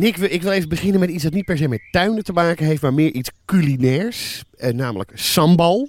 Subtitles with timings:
[0.00, 2.66] Nick, ik wil even beginnen met iets dat niet per se met tuinen te maken
[2.66, 5.88] heeft, maar meer iets culinairs, eh, namelijk sambal.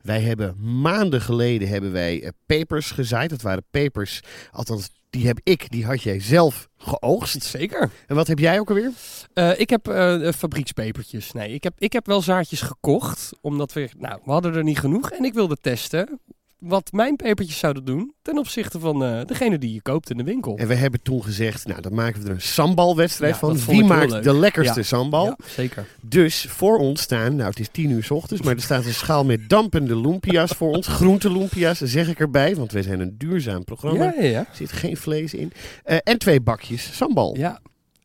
[0.00, 3.30] Wij hebben maanden geleden hebben wij eh, pepers gezaaid.
[3.30, 4.20] Dat waren pepers,
[4.50, 7.42] althans die heb ik, die had jij zelf geoogst.
[7.42, 7.90] Zeker.
[8.06, 8.90] En wat heb jij ook alweer?
[9.32, 11.32] Eh, ik heb eh, fabriekspepertjes.
[11.32, 13.30] Nee, ik heb, ik heb wel zaadjes gekocht.
[13.40, 15.10] Omdat we, nou, we hadden er niet genoeg.
[15.10, 16.20] En ik wilde testen
[16.62, 20.22] wat mijn pepertjes zouden doen ten opzichte van eh, degene die je koopt in de
[20.24, 20.56] winkel.
[20.56, 23.58] En we hebben toen gezegd, nou dan maken we er een sambalwedstrijd Ja, van.
[23.66, 24.86] Wie maakt de lekkerste Ja.
[24.86, 25.24] sambal?
[25.24, 25.86] Ja, zeker.
[26.00, 28.94] Dus voor ons staan, nou het is tien uur s ochtends, maar er staat een
[28.94, 30.86] schaal met dampende lumpia's voor ons.
[30.86, 34.04] Groente lumpia's, zeg ik erbij, want wij zijn een duurzaam programma.
[34.04, 34.38] Ja, ja, ja.
[34.38, 35.52] Er zit geen vlees in.
[35.84, 37.36] Eh, en twee bakjes sambal.
[37.36, 37.60] ja.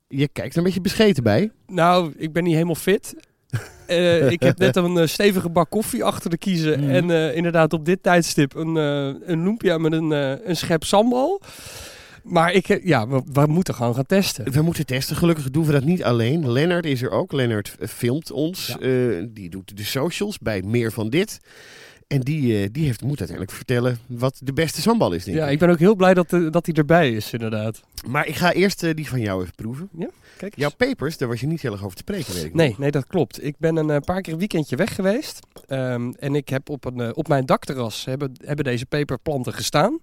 [0.09, 1.51] Je kijkt er een beetje bescheten bij.
[1.67, 3.15] Nou, ik ben niet helemaal fit.
[3.87, 6.79] Eh, ik heb net een eh, stevige bak koffie achter de kiezen.
[6.79, 6.89] Mhm.
[6.89, 10.11] En eh, inderdaad op dit tijdstip een, een lumpia met een,
[10.49, 11.41] een schep sambal.
[12.23, 14.51] Maar ik, ja, we, we moeten gewoon gaan testen.
[14.51, 15.15] We moeten testen.
[15.15, 16.51] Gelukkig doen we dat niet alleen.
[16.51, 17.31] Lennart is er ook.
[17.31, 18.75] Lennart filmt ons.
[18.79, 19.25] Ja.
[19.29, 21.39] Die doet de socials bij Meer van Dit.
[22.07, 25.47] En die, eh, die heeft, moet uiteindelijk vertellen wat de beste sambal is, denk Ja,
[25.47, 25.59] ik.
[25.59, 27.81] ben ook heel blij dat, eh, dat hij erbij is, inderdaad.
[28.07, 29.89] Maar ik ga eerst eh, die van jou even proeven.
[29.97, 30.61] Ja, kijk eens.
[30.61, 32.77] Jouw pepers, daar was je niet heel erg over te spreken, weet ik Nee, nog.
[32.77, 33.43] nee, dat klopt.
[33.43, 35.39] Ik ben een paar keer een weekendje weg geweest.
[35.67, 39.99] Ehm, en ik heb op, een, op mijn dakterras hebben, hebben deze peperplanten gestaan.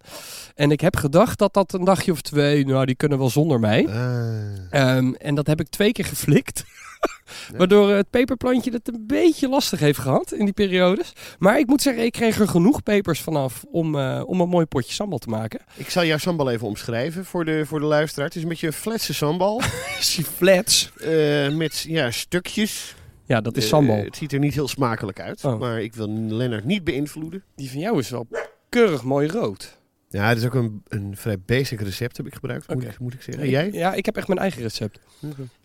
[0.55, 3.61] En ik heb gedacht dat dat een dagje of twee, nou die kunnen wel zonder
[3.61, 3.89] mij.
[3.89, 4.37] Ah.
[4.71, 6.65] Ehm, en dat heb ik twee keer geflikt.
[7.57, 11.13] Waardoor het peperplantje het een beetje lastig heeft gehad in die periodes.
[11.39, 14.67] Maar ik moet zeggen, ik kreeg er genoeg pepers vanaf om, eh, om een mooi
[14.67, 15.61] potje sambal te maken.
[15.77, 18.27] Ik zal jouw sambal even omschrijven voor de, voor de luisteraar.
[18.27, 19.61] Het is een beetje een fletse sambal.
[20.37, 20.93] Flats.
[20.97, 22.95] eh, met ja, stukjes.
[23.27, 23.97] Ja, dat is Eh, sambal.
[24.05, 25.45] het ziet er niet heel smakelijk uit.
[25.45, 25.59] Oh.
[25.61, 27.43] Maar ik wil Lennart niet beïnvloeden.
[27.57, 28.27] Die van jou is wel
[28.69, 29.79] keurig mooi rood.
[30.09, 33.15] Ja, het is ook een, een vrij basic recept heb ik gebruikt, moet, ik, moet
[33.15, 33.45] ik zeggen.
[33.45, 33.71] En jij?
[33.73, 34.99] Ja, ik heb echt mijn eigen recept.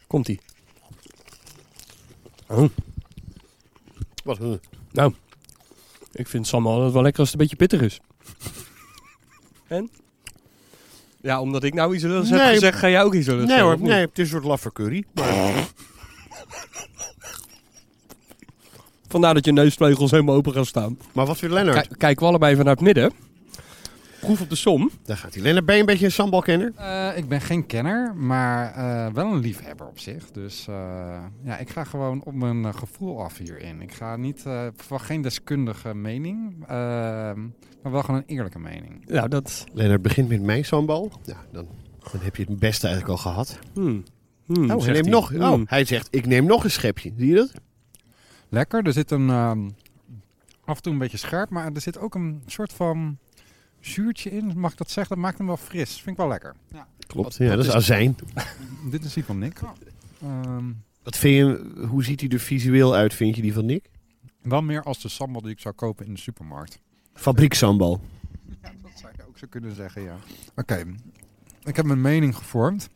[0.08, 0.40] Komt-ie.
[2.50, 2.70] Oh,
[4.24, 4.38] Wat?
[4.38, 4.54] huh?
[4.92, 5.14] nou,
[6.12, 8.00] ik vind sambal altijd wel lekker als het een beetje pittig is.
[9.68, 9.90] En?
[11.22, 12.54] Ja, omdat ik nou iets lulligs heb Nee.
[12.54, 14.72] gezegd, ga jij ook iets lulligs Nee zeggen, hoor, nee, het is een soort laffe
[14.74, 15.04] curry.
[15.14, 15.68] Maar
[19.08, 20.98] Vandaar dat je neusvleugels helemaal open gaan staan.
[21.14, 21.78] Maar wat vindt Lennart?
[21.88, 23.12] Kijk, kijken we allebei vanuit het midden.
[24.20, 24.92] Proef op de som.
[25.04, 25.44] Daar gaat hij.
[25.44, 26.72] Lennart, ben je een beetje een sambalkenner?
[26.76, 30.32] Eh, ik ben geen kenner, maar eh, wel een liefhebber op zich.
[30.32, 30.76] Dus eh,
[31.44, 33.82] ja, ik ga gewoon op mijn gevoel af hierin.
[33.82, 36.68] Ik ga niet, eh, verwacht geen deskundige mening, eh,
[37.84, 39.06] maar wel gewoon een eerlijke mening.
[39.06, 39.64] Nou, dat...
[39.74, 41.12] Lennart begint met mijn sambal.
[41.24, 41.68] Ja, dan,
[42.12, 43.60] dan heb je het beste eigenlijk al gehad.
[43.74, 44.04] Hmm.
[44.46, 45.14] Hmm, Oh, hij zegt neemt hij.
[45.14, 45.30] nog.
[45.30, 45.42] Hmm.
[45.42, 47.14] Oh, hij zegt, ik neem nog een schepje.
[47.18, 47.52] Zie je dat?
[48.50, 49.70] Lekker, er zit een, ehm,
[50.66, 53.18] af en toe een beetje scherp, maar er zit ook een soort van
[53.80, 54.54] zuurtje in.
[54.60, 55.16] Mag ik dat zeggen?
[55.16, 55.94] Dat maakt hem wel fris.
[55.94, 56.56] Vind ik wel lekker.
[56.74, 56.88] Ja.
[57.08, 57.36] Klopt.
[57.36, 58.16] Ja, dat is azijn.
[58.92, 59.60] Dit is die van Nick.
[60.22, 60.66] Ehm,
[61.04, 63.90] Wat vind je, hoe ziet hij er visueel uit, vind je die van Nick?
[64.42, 66.80] wel meer als de sambal die ik zou kopen in de supermarkt.
[67.14, 68.02] Fabriekssambal.
[68.62, 70.16] Ja, dat zou je ook zo kunnen zeggen, ja.
[70.56, 70.86] Oké,
[71.64, 72.90] ik heb mijn mening gevormd.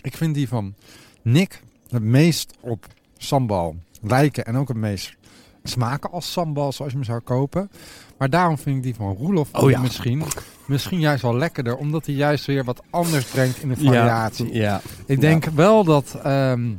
[0.00, 0.74] Ik vind die van
[1.22, 2.86] Nick het meest op
[3.16, 5.16] sambal lijken en ook het meest
[5.62, 7.70] smaken als sambal zoals je hem zou kopen.
[8.18, 9.80] Maar daarom vind ik die van Roelof Oh ja.
[9.80, 10.22] misschien,
[10.66, 14.54] misschien juist wel lekkerder, omdat hij juist weer wat anders brengt in de variatie.
[14.54, 14.80] ja.
[15.06, 16.70] Ik denk wel dat ehm,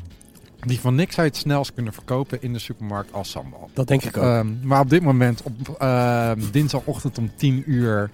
[0.59, 3.69] die van Nick zou het snelst kunnen verkopen in de supermarkt als sambal.
[3.73, 4.23] Dat denk ik ook.
[4.23, 8.09] Ehm, maar op dit moment, op ehm, dinsdagochtend om 10 uur,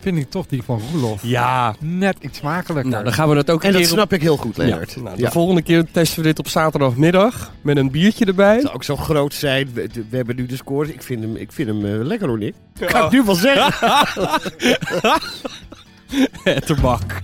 [0.00, 1.74] vind ik toch die van Roelof ja.
[1.80, 2.90] net iets smakelijker.
[2.90, 4.96] Nou, dan gaan we dat ook En dat op- snap ik heel goed, Ja, Lennart.
[5.02, 5.30] nou, de Ja.
[5.30, 8.52] volgende keer testen we dit op zaterdagmiddag met een biertje erbij.
[8.52, 9.70] Het zou ook zo groot zijn.
[9.74, 10.92] We, we hebben nu de score.
[10.92, 12.54] Ik vind hem, ik vind hem eh, lekker hoor, Nick.
[12.86, 13.96] Kan ik nu wel zeggen.
[16.44, 17.20] Etterbak.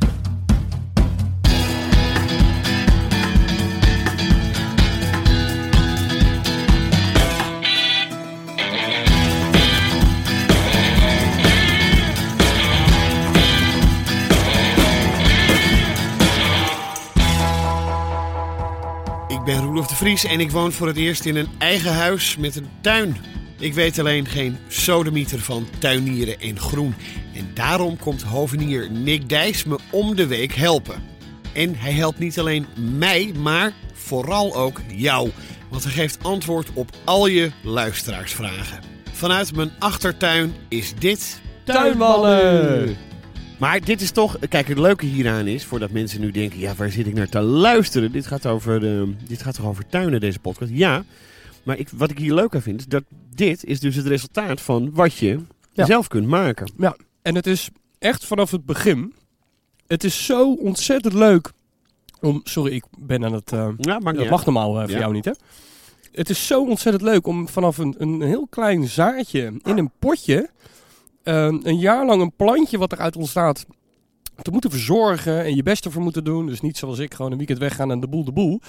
[19.44, 22.37] Ik ben Roelof de Vries en ik woon voor het eerst in een eigen huis
[22.37, 23.17] met een tuin.
[23.58, 26.94] Ik weet alleen geen sodemieter van tuinieren en groen.
[27.35, 31.02] En daarom komt hovenier Nick Dijs me om de week helpen.
[31.52, 35.31] En hij helpt niet alleen mij, maar vooral ook jou.
[35.70, 38.81] Want hij geeft antwoord op al je luisteraarsvragen.
[39.12, 41.40] Vanuit mijn achtertuin is dit...
[41.64, 42.97] Tuinballen!
[43.59, 46.91] Maar dit is toch, kijk, het leuke hieraan is, voordat mensen nu denken, ja, waar
[46.91, 48.12] zit ik naar te luisteren?
[48.12, 48.81] Dit gaat, over,
[49.29, 50.71] dit gaat toch over tuinen, deze podcast?
[50.75, 51.05] Ja,
[51.62, 53.05] maar ik, wat ik hier leuk aan vind, is dat
[53.35, 55.41] dit is dus het resultaat van wat je
[55.73, 55.85] Ja.
[55.85, 56.73] zelf kunt maken.
[56.79, 57.69] Ja, en het is
[57.99, 59.15] echt vanaf het begin.
[59.87, 61.50] Het is zo ontzettend leuk
[62.21, 62.41] om.
[62.45, 63.53] Sorry, ik ben aan het.
[63.53, 64.99] eh, Ja, dat mag normaal voor Ja.
[64.99, 65.33] jou niet, hè?
[66.12, 70.50] Het is zo ontzettend leuk om vanaf een, een heel klein zaadje in een potje.
[71.25, 73.67] Eh, een jaar lang een plantje wat eruit ontstaat.
[74.43, 76.47] te moeten verzorgen en je best ervoor moeten doen.
[76.47, 78.61] Dus niet zoals ik gewoon een weekend weggaan en de boel de boel.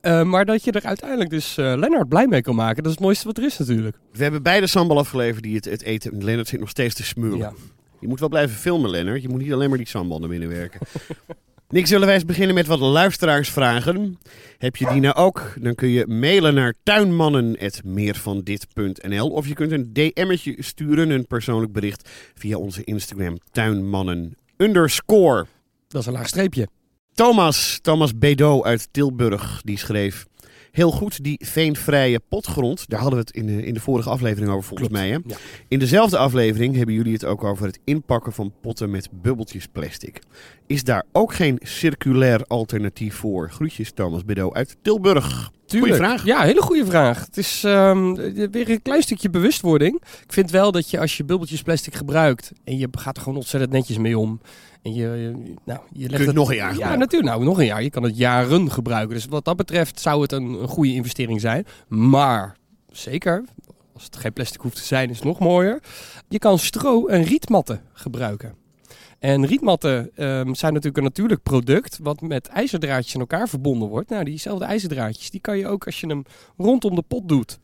[0.00, 2.76] Eh, maar dat je er uiteindelijk dus eh Lennart blij mee kan maken.
[2.76, 3.96] Dat is het mooiste wat er is natuurlijk.
[4.12, 6.24] We hebben beide sambal afgeleverd die het, het eten.
[6.24, 7.38] Lennart zit nog steeds te smullen.
[7.38, 7.52] Ja.
[8.00, 9.22] Je moet wel blijven filmen, Lennart.
[9.22, 10.80] Je moet niet alleen maar die sambal naar binnen werken.
[11.68, 14.18] Nick, zullen wij eens beginnen met wat luisteraarsvragen?
[14.58, 15.52] Heb je die nou ook?
[15.60, 22.08] Dan kun je mailen naar tuinmannen.meervandit.nl Of je kunt een DM'tje sturen, een persoonlijk bericht,
[22.34, 25.46] via onze Instagram tuinmannen underscore.
[25.88, 26.68] Dat is een laag streepje.
[27.14, 30.26] Thomas, Thomas Bedo uit Tilburg, die schreef...
[30.76, 32.88] Heel goed, die veenvrije potgrond.
[32.88, 35.12] Daar hadden we het in de, in de vorige aflevering over, volgens Klopt, mij.
[35.12, 35.18] Hè?
[35.26, 35.36] ja.
[35.68, 40.18] In dezelfde aflevering hebben jullie het ook over het inpakken van potten met bubbeltjes plastic.
[40.66, 43.50] Is daar ook geen circulair alternatief voor?
[43.50, 45.50] Groetjes, Thomas Bedo uit Tilburg.
[45.66, 46.24] Goeie vraag.
[46.24, 47.26] Ja, hele goede vraag.
[47.26, 48.14] Het is ehm,
[48.50, 49.94] weer een klein stukje bewustwording.
[50.26, 53.38] Ik vind wel dat je als je bubbeltjes plastic gebruikt en je gaat er gewoon
[53.38, 54.40] ontzettend netjes mee om.
[54.86, 56.98] En je, je- nou, je legt Kun je het nog een jaar Ja, gebruiken?
[57.00, 57.30] natuurlijk.
[57.32, 57.82] Nou, nog een jaar.
[57.82, 59.14] Je kan het jaren gebruiken.
[59.14, 61.66] Dus wat dat betreft zou het een, een goede investering zijn.
[61.88, 62.56] Maar,
[62.90, 63.44] zeker,
[63.94, 65.80] als het geen plastic hoeft te zijn, is het nog mooier.
[66.28, 68.54] Je kan stro en rietmatten gebruiken.
[69.18, 74.10] En rietmatten ehm, zijn natuurlijk een natuurlijk product wat met ijzerdraadjes aan elkaar verbonden wordt.
[74.10, 76.22] Nou, diezelfde ijzerdraadjes, die kan je ook als je hem
[76.56, 77.58] rondom de pot doet.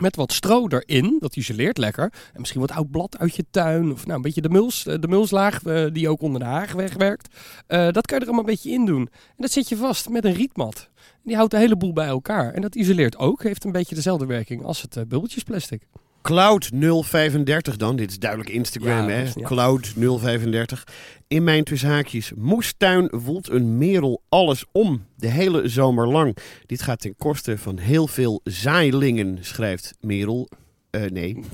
[0.00, 2.12] Met wat stro erin, dat isoleert lekker.
[2.32, 3.92] En misschien wat oud blad uit je tuin.
[3.92, 6.72] Of nou, een beetje de, muls, eh, de mulslaag eh, die ook onder de haag
[6.72, 7.34] wegwerkt.
[7.66, 9.08] Eh, dat kan je er allemaal een beetje in doen.
[9.10, 10.88] En dat zet je vast met een rietmat.
[11.22, 12.52] Die houdt de hele boel bij elkaar.
[12.52, 13.42] En dat isoleert ook.
[13.42, 15.82] Heeft een beetje dezelfde werking als het eh, bubbeltjesplastic.
[16.22, 16.70] Cloud
[17.04, 17.96] 035 dan.
[17.96, 19.18] Dit is duidelijk Instagram, Ja, hè?
[19.18, 19.46] dat is- ja.
[19.46, 20.84] Cloud 035.
[21.28, 25.04] In mijn tussenhaakjes moestuin woelt een merel alles om.
[25.16, 26.36] De hele zomer lang.
[26.66, 30.48] Dit gaat ten koste van heel veel zaailingen, schrijft Merel.
[30.90, 31.38] Eh, nee.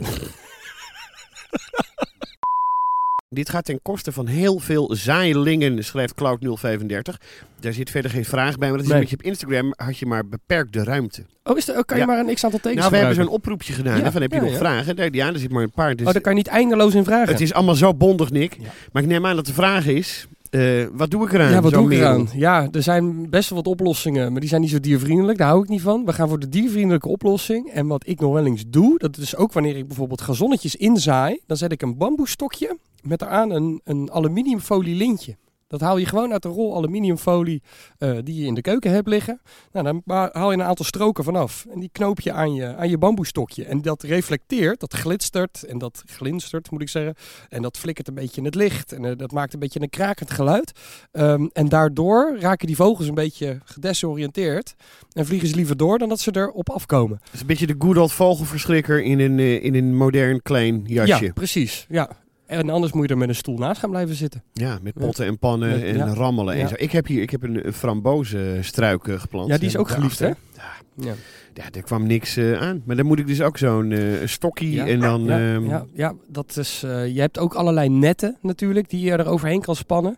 [3.28, 7.20] Dit gaat ten koste van heel veel zaailingen, schrijft Cloud 035.
[7.61, 8.94] Daar zit verder geen vraag bij, maar dat is Nee.
[8.96, 11.23] omdat je op Instagram had je maar beperkte ruimte.
[11.44, 12.08] Oh, is er, oh, kan je Ja.
[12.08, 13.99] maar een x-aantal tekens Nou, we hebben zo'n oproepje gedaan.
[13.99, 15.11] Ja, van heb je ja, nog vragen?
[15.12, 15.96] Ja, er zit maar een paar.
[15.96, 17.28] Dus Oh, daar kan je niet eindeloos in vragen.
[17.32, 18.56] het is allemaal zo bondig, Nick.
[18.93, 21.50] Maar ik neem aan dat de vraag is: eh, wat doe ik eraan?
[21.50, 22.28] Ja, wat doe ik eraan?
[22.34, 25.38] Ja, er zijn best wel wat oplossingen, maar die zijn niet zo diervriendelijk.
[25.38, 26.05] Daar hou ik niet van.
[26.05, 27.70] We gaan voor de diervriendelijke oplossing.
[27.70, 31.40] En wat ik nog wel eens doe, dat is ook wanneer ik bijvoorbeeld gazonnetjes inzaai,
[31.46, 35.36] dan zet ik een bamboestokje met eraan een, een aluminiumfolie lintje.
[35.68, 37.62] Dat haal je gewoon uit de rol aluminiumfolie
[37.98, 39.40] eh, die je in de keuken hebt liggen.
[39.72, 41.66] Nou, dan haal je een aantal stroken vanaf.
[41.70, 43.64] En die knoop je aan je, aan je bamboestokje.
[43.64, 47.14] En dat reflecteert, dat glitstert en dat glinstert, moet ik zeggen.
[47.48, 48.92] En dat flikkert een beetje in het licht.
[48.92, 50.72] En eh, dat maakt een beetje een krakend geluid.
[51.12, 54.75] Ehm, en daardoor raken die vogels een beetje gedesoriënteerd.
[55.12, 57.18] En vliegen ze liever door dan dat ze erop afkomen.
[57.22, 60.82] Het is een beetje de good old vogelverschrikker in een, eh, in een modern klein
[60.84, 61.25] jasje.
[61.25, 61.86] Ja, precies.
[61.88, 62.25] Ja.
[62.46, 64.42] En anders moet je er met een stoel naast gaan blijven zitten.
[64.52, 66.06] Ja, met potten en pannen Met- en ja.
[66.14, 66.66] rammelen en Ja.
[66.68, 66.74] zo.
[66.78, 69.48] Ik heb hier ik heb een, frambozenstruik eh, geplant.
[69.48, 70.26] Ja, die is eh, ook geliefd, hè?
[70.26, 71.14] Ja.
[71.54, 72.82] Ja, daar kwam niks eh, aan.
[72.84, 74.86] Maar dan moet ik dus ook zo'n stokkie Ja.
[74.86, 75.24] en dan...
[75.24, 76.82] Ja, ehm, ja, ja, dat is.
[76.84, 80.16] eh, je hebt ook allerlei netten natuurlijk die je er overheen kan spannen.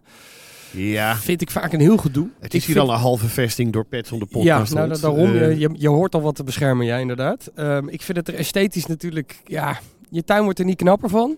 [0.70, 1.16] ja.
[1.16, 2.28] Vind ik vaak een heel gedoe.
[2.40, 4.74] Het is Ik hier vind- al een halve vesting door Pets on de Ja, podcast.
[4.74, 5.16] nou, stond.
[5.16, 5.58] da- daarom.
[5.58, 7.50] Je, je, hoort al wat te beschermen, ja, inderdaad.
[7.54, 9.40] Ehm, ik vind het er esthetisch natuurlijk.
[9.44, 9.78] Ja,
[10.10, 11.36] je tuin wordt er niet knapper van.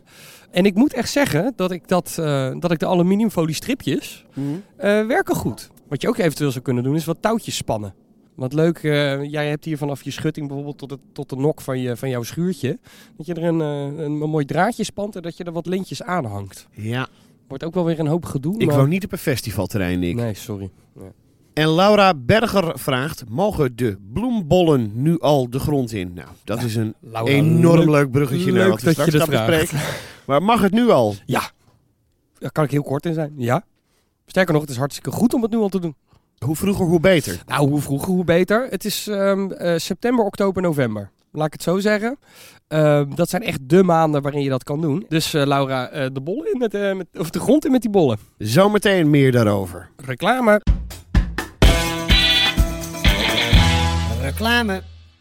[0.51, 4.47] En ik moet echt zeggen dat ik, dat, eh, dat ik de aluminiumfolie stripjes mhm.
[4.77, 5.71] eh, werken goed.
[5.89, 7.95] Wat je ook eventueel zou kunnen doen, is wat touwtjes spannen.
[8.35, 11.61] Wat leuk, eh, jij hebt hier vanaf je schutting bijvoorbeeld tot, het, tot de nok
[11.61, 12.79] van, je, van jouw schuurtje.
[13.17, 16.25] Dat je er een, een, mooi draadje spant en dat je er wat lintjes aan
[16.25, 16.69] hangt.
[16.71, 17.09] Ja,
[17.51, 18.59] Wordt ook wel weer een hoop gedoe.
[18.59, 18.77] ik maar...
[18.77, 20.15] woon niet op een festivalterrein, Nick.
[20.15, 20.71] Nee, sorry.
[21.61, 26.13] En Laura Berger vraagt: Mogen de bloembollen nu al de grond in?
[26.15, 29.79] Nou, dat is een Laura, enorm leuk- leuk bruggetje naar wat we straks gaan bespreken.
[30.27, 31.15] Maar mag het nu al?
[31.27, 31.51] Ja,
[32.39, 33.33] daar kan ik heel kort in zijn.
[33.37, 33.65] Ja.
[34.27, 35.95] Sterker nog, het is hartstikke goed om het nu al te doen.
[36.39, 37.43] Hoe vroeger, hoe beter.
[37.47, 38.67] Nou, hoe vroeger, hoe beter.
[38.71, 41.11] Het is ehm, eh, september, oktober, november.
[41.33, 42.19] laat ik het zo zeggen.
[42.69, 45.05] Ehm, dat zijn echt de maanden waarin je dat kan doen.
[45.09, 47.91] Dus eh, Laura, eh, de bollen in met, met, of de grond in met die
[47.91, 48.19] bollen.
[48.39, 49.91] Zometeen meer daarover.
[49.97, 50.61] Reclame.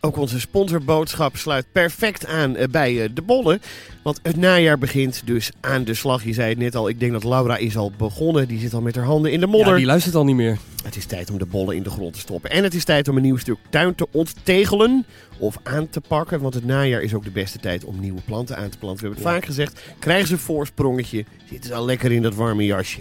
[0.01, 3.61] Ook onze sponsorboodschap sluit perfect aan eh, bij eh, de bollen.
[4.03, 6.23] Want het najaar begint dus aan de slag.
[6.23, 8.47] Je zei het net al, ik denk dat Laura is al begonnen.
[8.47, 9.71] Die zit al met haar handen in de modder.
[9.71, 10.57] Ja, die luistert al niet meer.
[10.83, 12.49] Het is tijd om de bollen in de grond te stoppen.
[12.49, 15.05] En het is tijd om een nieuw stuk tuin te onttegelen
[15.39, 16.41] of aan te pakken.
[16.41, 18.99] Want het najaar is ook de beste tijd om nieuwe planten aan te planten.
[19.01, 22.35] We hebben het vaak gezegd, krijgen ze een voorsprongetje, zitten ze al lekker in dat
[22.35, 22.99] warme jasje.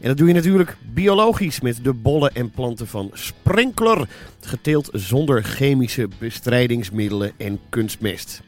[0.00, 4.08] En dat doe je natuurlijk biologisch met de bollen en planten van Sprinkler.
[4.40, 8.42] Geteeld zonder chemische bestrijdingsmiddelen en kunstmest.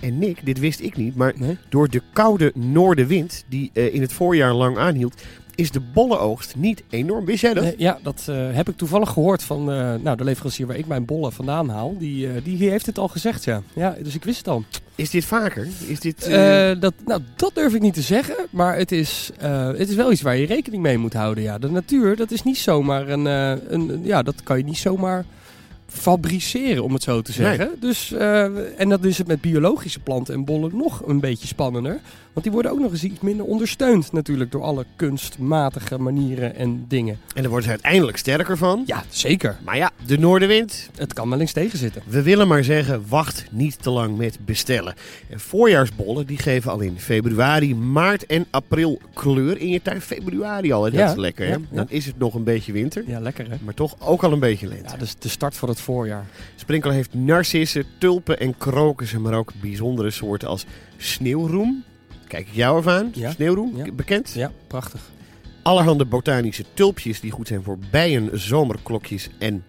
[0.00, 1.58] En Nick, dit wist ik niet, maar Nee?
[1.68, 5.22] door de koude noordenwind die eh, in het voorjaar lang aanhield,
[5.54, 7.24] is de bollenoogst niet enorm.
[7.24, 7.64] Wist jij dat?
[7.64, 10.86] Nee, ja, dat eh, heb ik toevallig gehoord van eh, nou, de leverancier waar ik
[10.86, 11.96] mijn bollen vandaan haal.
[11.98, 13.62] Die, eh, die heeft het al gezegd, ja.
[13.72, 13.96] ja.
[14.02, 14.64] Dus ik wist het al.
[14.94, 15.68] Is dit vaker?
[15.86, 16.30] Is dit,
[16.80, 19.30] dat, nou, dat durf ik niet te zeggen, maar het is,
[19.76, 21.44] het is wel iets waar je rekening mee moet houden.
[21.44, 21.58] Ja.
[21.58, 25.24] De natuur, dat is niet zomaar een, een, ja, dat kan je niet zomaar
[25.92, 27.70] fabriceren, om het zo te zeggen.
[27.80, 32.00] Dus, eh, en dat is het met biologische planten en bollen nog een beetje spannender.
[32.32, 36.84] Want die worden ook nog eens iets minder ondersteund natuurlijk door alle kunstmatige manieren en
[36.88, 37.18] dingen.
[37.34, 38.82] en daar worden ze uiteindelijk sterker van.
[38.86, 39.56] Ja, zeker.
[39.64, 40.90] Maar ja, de noordenwind.
[40.96, 42.02] Het kan wel eens tegenzitten.
[42.06, 44.94] We willen maar zeggen, wacht niet te lang met bestellen.
[45.30, 50.00] En voorjaarsbollen die geven al in februari, maart en april kleur in je tuin.
[50.00, 51.44] Februari al, dat Ja, is lekker.
[51.46, 51.52] Hè?
[51.52, 51.76] ja, ja.
[51.76, 53.56] Dan is het nog een beetje winter, Ja, lekker hè?
[53.64, 54.90] maar toch ook al een beetje lente.
[54.92, 56.26] Ja, dus de start voor het voorjaar.
[56.56, 60.64] Sprinkler heeft narcissen, tulpen en krokussen, maar ook bijzondere soorten als
[60.96, 61.84] sneeuwroem.
[62.32, 63.10] Kijk ik jou.
[63.14, 63.30] Ja.
[63.30, 63.92] Sneeuwroem, Ja.
[63.92, 64.32] bekend.
[64.32, 65.10] Ja, prachtig.
[65.62, 69.64] Allerhande botanische tulpjes die goed zijn voor bijen, zomerklokjes en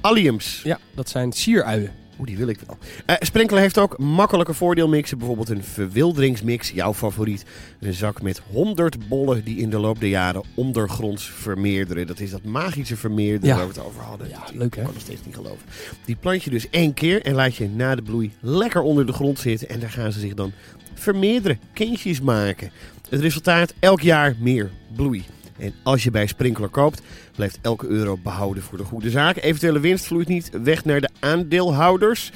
[0.00, 0.60] alliums.
[0.64, 1.90] Ja, dat zijn sieruien.
[2.20, 2.78] Oeh, die wil ik wel.
[3.06, 5.18] Eh Sprinkler heeft ook makkelijke voordeelmixen.
[5.18, 7.44] Bijvoorbeeld een verwilderingsmix, jouw favoriet.
[7.80, 12.06] Een zak met 100 bollen die in de loop der jaren ondergronds vermeerderen.
[12.06, 13.56] Dat is dat magische vermeerderen Ja.
[13.56, 14.28] waar we het over hadden.
[14.28, 14.80] Ja, Dat- leuk, hè?
[14.80, 15.66] Ik kan nog steeds niet geloven.
[16.04, 19.12] Die plant je dus één keer en laat je na de bloei lekker onder de
[19.12, 19.68] grond zitten.
[19.68, 20.52] En daar gaan ze zich dan
[20.94, 22.70] vermeerderen, kindjes maken.
[23.08, 25.24] Het resultaat, elk jaar meer bloei.
[25.60, 27.02] En als je bij Sprinkler koopt,
[27.34, 29.36] blijft elke euro behouden voor de goede zaak.
[29.36, 32.32] Eventuele winst vloeit niet weg naar de aandeelhouders,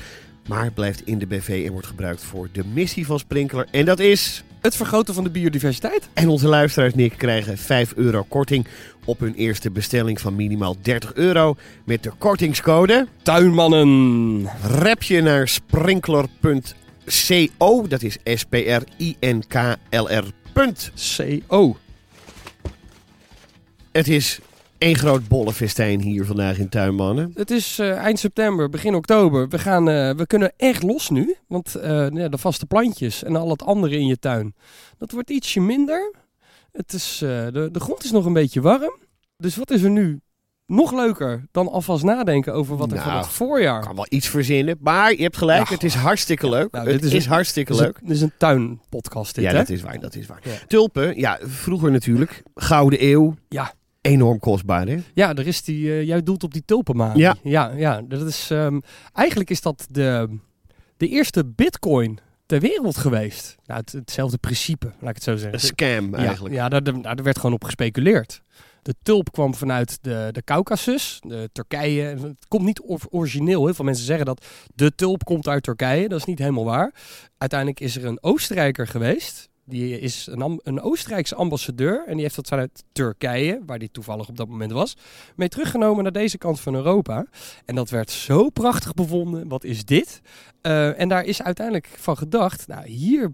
[0.49, 3.67] maar blijft in de BV en wordt gebruikt voor de missie van Sprinkler.
[3.71, 4.45] En dat is...
[4.61, 6.09] Het vergroten van de biodiversiteit.
[6.13, 8.67] En onze luisteraars, Nick, krijgen 5 euro korting
[9.05, 11.57] op hun eerste bestelling van minimaal 30 euro.
[11.85, 14.49] Met de kortingscode Tuinmannen.
[14.63, 17.87] rep je naar sprinkler.co.
[17.89, 20.25] Dat is S-P-R-I-N-K-L-R.
[23.95, 24.39] Het is
[24.79, 27.31] één groot bollenfestijn hier vandaag in Tuinmannen.
[27.35, 29.49] Het is eh, eind september, begin oktober.
[29.49, 31.37] We, gaan, eh, we kunnen echt los nu.
[31.49, 34.55] Want eh, ja, de vaste plantjes en al het andere in je tuin,
[34.99, 36.15] dat wordt ietsje minder.
[36.73, 38.99] Het is, de, de grond is nog een beetje warm.
[39.37, 40.21] Dus wat is er nu
[40.67, 43.79] nog leuker dan alvast nadenken over wat er Nou, van het voorjaar...
[43.81, 45.69] Ik kan wel iets verzinnen, maar je hebt gelijk.
[45.69, 45.75] Ja.
[45.75, 46.71] het is hartstikke leuk.
[46.71, 47.99] Nou, het dit is, is een- hartstikke is leuk.
[48.01, 49.57] dit is een tuinpodcast dit, ja, hè?
[49.57, 50.01] dat is waar.
[50.01, 50.41] Dat is waar.
[50.43, 50.51] Ja.
[50.67, 52.43] Tulpen, ja, vroeger natuurlijk.
[52.55, 53.35] Gouden eeuw.
[53.49, 53.73] Ja.
[54.07, 54.97] Enorm kostbaar, hè?
[55.15, 57.17] Ja, er is die, eh, jij doelt op die tulpenmaan.
[57.19, 57.37] Ja.
[57.43, 58.81] ja, ja dat is, ehm,
[59.13, 60.39] eigenlijk is dat de,
[60.97, 63.57] de eerste bitcoin ter wereld geweest.
[63.67, 65.53] Nou, het, hetzelfde principe, laat ik het zo zeggen.
[65.53, 66.55] Een scam eigenlijk.
[66.55, 68.43] Ja, ja daar, werd gewoon op gespeculeerd.
[68.83, 72.03] De tulp kwam vanuit de, de Caucasus, de Turkije.
[72.03, 73.65] Het komt niet or- origineel.
[73.65, 76.09] Heel veel mensen zeggen dat de tulp komt uit Turkije.
[76.09, 76.95] Dat is niet helemaal waar.
[77.39, 79.49] Uiteindelijk is er een Oostenrijker geweest.
[79.67, 82.05] Die is een, een Oostenrijkse ambassadeur.
[82.07, 84.97] En die heeft dat vanuit Turkije, waar die toevallig op dat moment was,
[85.37, 87.27] mee teruggenomen naar deze kant van Europa.
[87.65, 89.49] En dat werd zo prachtig bevonden.
[89.49, 90.21] Wat is dit?
[90.61, 93.33] Eh, en daar is uiteindelijk van gedacht, nou hier-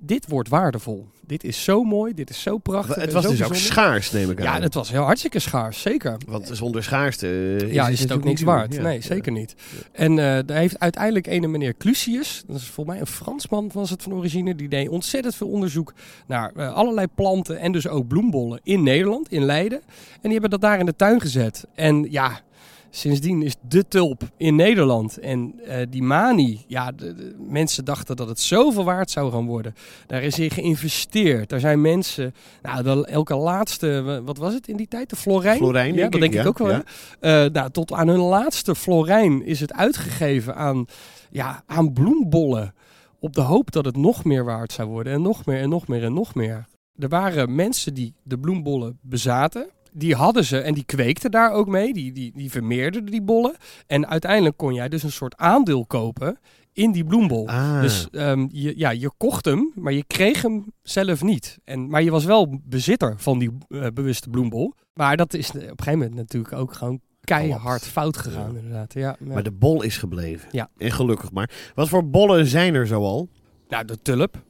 [0.00, 1.08] dit wordt waardevol.
[1.26, 2.94] Dit is zo mooi, dit is zo prachtig.
[2.96, 4.44] Het was dus ook schaars, neem ik aan.
[4.44, 6.16] Ja, het was heel hartstikke schaars, zeker.
[6.26, 8.74] Want zonder schaarste eh, ja, is het ook niks waard.
[8.74, 9.54] Ja, nee, zeker niet.
[9.92, 13.90] En eh daar heeft uiteindelijk een meneer Clusius, dat is volgens mij een Fransman was
[13.90, 15.94] het van origine, die deed ontzettend veel onderzoek
[16.26, 19.80] naar eh, allerlei planten en dus ook bloembollen in Nederland, in Leiden.
[20.12, 21.66] En die hebben dat daar in de tuin gezet.
[21.74, 22.40] En ja,
[22.90, 25.18] sindsdien is de tulp in Nederland.
[25.18, 29.46] En eh, die mani, ja, de, de- mensen dachten dat het zoveel waard zou gaan
[29.46, 29.74] worden.
[30.06, 31.48] Daar is in geïnvesteerd.
[31.48, 35.10] Daar zijn mensen, nou, de, elke laatste, wa- wat was het in die tijd?
[35.10, 35.56] De Florijn?
[35.56, 36.82] Florijn, ja, denk dat ik, denk ik ja, ook wel.
[37.20, 37.44] ja.
[37.44, 40.84] Eh, nou, tot aan hun laatste Florijn is het uitgegeven aan,
[41.30, 42.74] ja, aan bloembollen.
[43.20, 45.12] Op de hoop dat het nog meer waard zou worden.
[45.12, 46.66] En nog meer en nog meer en nog meer.
[46.96, 49.70] Er waren mensen die de bloembollen bezaten.
[49.92, 51.92] Die hadden ze en die kweekten daar ook mee.
[51.92, 53.56] Die, die, die vermeerderden die bollen.
[53.86, 56.38] En uiteindelijk kon jij dus een soort aandeel kopen
[56.72, 57.48] in die bloembol.
[57.48, 57.80] Ah.
[57.80, 61.58] Dus ehm, je, ja, je kocht hem, maar je kreeg hem zelf niet.
[61.64, 64.74] En, maar je was wel bezitter van die eh, bewuste bloembol.
[64.94, 68.94] Maar dat is op een gegeven moment natuurlijk ook gewoon keihard fout gegaan, inderdaad.
[68.94, 69.32] Ja, ja.
[69.32, 70.48] Maar de bol is gebleven.
[70.52, 70.70] Ja.
[70.76, 71.50] En gelukkig maar.
[71.74, 73.28] Wat voor bollen zijn er zoal?
[73.68, 74.42] Nou, de tulp.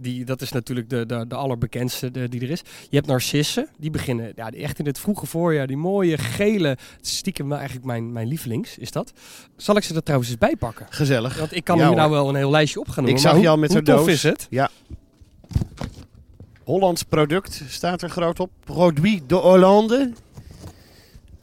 [0.00, 2.62] Die, dat is natuurlijk de, de, de allerbekendste de- die er is.
[2.88, 3.68] Je hebt narcissen.
[3.78, 5.66] Die beginnen ja, die echt in het vroege voorjaar.
[5.66, 6.76] Die mooie gele.
[7.00, 9.12] Stiekem wel eigenlijk mijn, mijn lievelings is dat.
[9.56, 10.86] Zal ik ze er trouwens eens bij pakken?
[10.90, 11.38] Gezellig.
[11.38, 13.22] Want ik kan Ja, hier nou wel een heel lijstje op gaan noemen.
[13.22, 14.06] Ik zag je al met zo'n doos.
[14.06, 14.46] is het?
[14.50, 14.70] Ja.
[16.64, 18.50] Hollands product staat er groot op.
[18.64, 20.12] Produit de Hollande.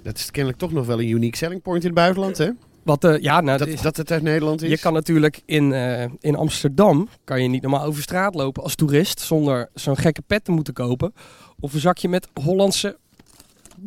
[0.04, 2.50] Dat is kennelijk toch nog wel een unique selling point in het buitenland, hè?
[2.88, 4.70] Wat, eh, ja, nou, Dat, dat het uit Nederland is.
[4.70, 8.76] Je kan natuurlijk in, eh, in Amsterdam kan je niet normaal over straat lopen als
[8.76, 11.14] toerist zonder zo'n gekke pet te moeten kopen.
[11.60, 12.98] Of een zakje met Hollandse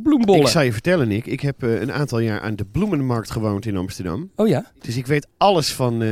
[0.02, 0.40] bloembollen.
[0.40, 1.26] Ik zal je vertellen, Nick.
[1.26, 4.30] Ik heb eh, een aantal jaar aan de bloemenmarkt gewoond in Amsterdam.
[4.36, 4.70] Oh ja?
[4.80, 6.02] Dus ik weet alles van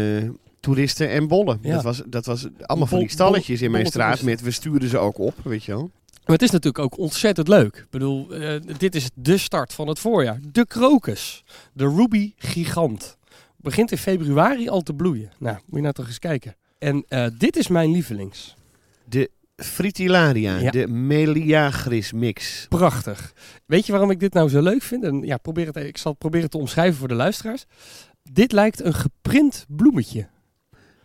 [0.60, 1.58] toeristen en bollen.
[1.62, 1.74] Ja.
[1.74, 4.22] Dat, was, dat was allemaal van die stalletjes in mijn straat.
[4.22, 5.90] Met, we stuurden ze ook op, weet je wel.
[6.28, 7.76] Maar het is natuurlijk ook ontzettend leuk.
[7.76, 10.38] Ik bedoel, eh, dit is de start van het voorjaar.
[10.52, 11.44] De krokus.
[11.72, 13.16] De ruby gigant.
[13.56, 15.30] Begint in februari al te bloeien.
[15.38, 16.56] Nou, moet je nou toch eens kijken.
[16.78, 18.56] En eh, dit is mijn lievelings.
[19.04, 20.70] De Fritillaria, Ja.
[20.70, 22.66] de Meleagris mix.
[22.68, 23.32] Prachtig.
[23.66, 25.04] Weet je waarom ik dit nou zo leuk vind?
[25.04, 27.64] En ja, probeer het, ik zal het proberen te omschrijven voor de luisteraars.
[28.32, 30.28] Dit lijkt een geprint bloemetje.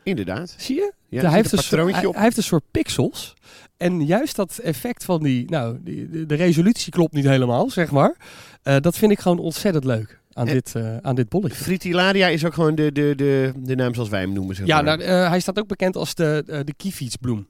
[0.03, 0.55] Inderdaad.
[0.57, 0.93] Zie je?
[1.09, 3.33] Ja, hij, heeft een soort, hij, heeft een soort pixels.
[3.77, 7.91] En juist dat effect van die, nou, die, de, de resolutie klopt niet helemaal, zeg
[7.91, 8.15] maar.
[8.63, 11.63] Eh, dat vind ik gewoon ontzettend leuk aan, En- dit, eh, aan dit bolletje.
[11.63, 14.55] Fritillaria is ook gewoon de, de, de, de naam zoals wij hem noemen.
[14.55, 14.97] Zeg Ja, maar.
[14.97, 17.47] nou, eh, hij staat ook bekend als de, de kiefietsbloem.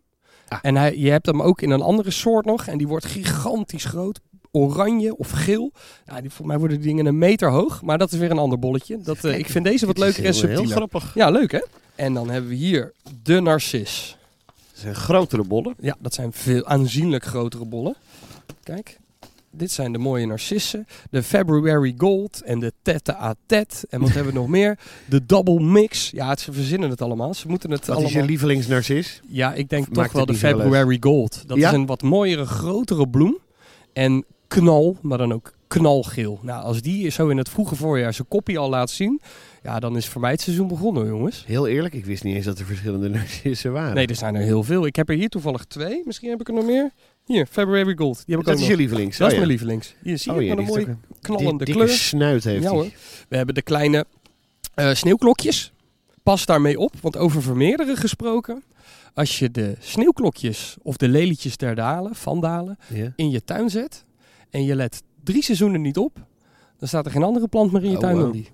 [0.48, 0.60] Ah.
[0.62, 2.68] En hij, je hebt hem ook in een andere soort nog.
[2.68, 4.20] En die wordt gigantisch groot.
[4.52, 5.72] Oranje of geel.
[6.06, 7.82] Ja, die, voor mij worden die dingen een meter hoog.
[7.82, 8.98] Maar dat is weer een ander bolletje.
[9.02, 10.76] Dat, ik vind deze wat leuker en heel- Heel subtieler.
[10.76, 11.12] grappig.
[11.14, 11.60] Ja, leuk hè?
[11.96, 14.18] En dan hebben we hier de narcis.
[14.72, 15.76] Het zijn grotere bollen.
[15.80, 17.96] Ja, dat zijn veel aanzienlijk grotere bollen.
[18.64, 19.00] Kijk,
[19.52, 20.88] dit zijn de mooie narcissen.
[21.10, 23.88] De February Gold en de Tete à Tete.
[23.90, 24.78] En wat hebben we nog meer?
[25.10, 26.10] De Double Mix.
[26.12, 27.34] Ja, het- ze verzinnen het allemaal.
[27.34, 28.08] Ze moeten het Wat allemaal...
[28.10, 29.22] is je lievelingsnarcis?
[29.28, 30.34] Ja, ik denk Maakt toch wel de.
[30.34, 31.44] February Gold.
[31.48, 31.68] Dat Ja?
[31.70, 33.38] is een wat mooiere, grotere bloem.
[33.94, 36.40] En knal, maar dan ook knalgeel.
[36.42, 39.22] Nou, als die zo in het vroege voorjaar zijn koppie al laat zien...
[39.64, 41.44] Ja, dan is voor mij het seizoen begonnen, jongens.
[41.48, 43.96] Heel eerlijk, ik wist niet eens dat er verschillende narcissen waren.
[43.96, 44.86] Nee, er zijn er heel veel.
[44.86, 46.02] Ik heb er hier toevallig twee.
[46.06, 46.92] Misschien heb ik er nog meer.
[47.26, 48.16] Hier, February Gold.
[48.26, 48.70] Die heb ik dat ook is nog.
[48.70, 49.18] je lievelings.
[49.18, 49.96] Dat is Oh, mijn lievelings.
[50.04, 51.90] Hier zie je Oh ja, die een mooie knallende Die kleur.
[51.90, 52.88] snuit heeft Ja hoor.
[53.30, 54.06] We hebben de kleine
[54.74, 55.72] eh, sneeuwklokjes.
[56.24, 58.64] Pas daarmee op, want over vermeerderen gesproken.
[59.14, 62.78] Als je de sneeuwklokjes of de lelietjes der dalen, van dalen,
[63.16, 64.06] in je tuin zet
[64.50, 66.18] en je let drie seizoenen niet op,
[66.80, 68.24] dan staat er geen andere plant meer in je Oh, tuin wow.
[68.24, 68.48] dan die.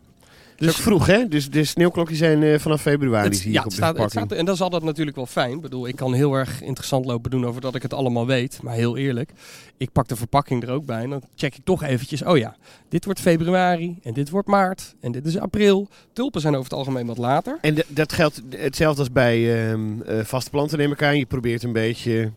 [0.59, 1.27] Het is ook vroeg, hè?
[1.27, 3.87] Dus de sneeuwklokjes zijn eh, vanaf februari, Het, zie ja, ik op het de staat,
[3.87, 4.25] het verpakking.
[4.25, 5.51] staat, en dan is altijd natuurlijk wel fijn.
[5.55, 8.59] Ik bedoel, ik kan heel erg interessant lopen doen over dat ik het allemaal weet.
[8.61, 9.31] Maar heel eerlijk,
[9.77, 11.03] ik pak de verpakking er ook bij.
[11.03, 12.55] En dan check ik toch eventjes, oh ja,
[12.89, 15.87] dit wordt februari en dit wordt maart en dit is april.
[16.13, 17.57] Tulpen zijn over het algemeen wat later.
[17.61, 21.17] En de- dat geldt hetzelfde als bij ehm, eh, vaste planten neem ik aan.
[21.17, 22.31] Je probeert een beetje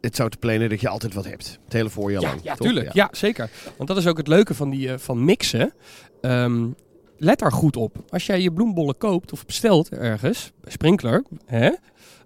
[0.00, 1.58] het zo te plannen dat je altijd wat hebt.
[1.64, 2.40] Het hele voorjaar Ja, lang.
[2.42, 2.92] ja tuurlijk.
[2.92, 3.08] Ja.
[3.12, 3.50] zeker.
[3.76, 5.72] Want dat is ook het leuke van, die, eh, van mixen.
[6.20, 6.64] Ehm,
[7.22, 7.96] let daar goed op.
[8.08, 11.70] Als jij je bloembollen koopt of bestelt ergens, bij Sprinkler, hè,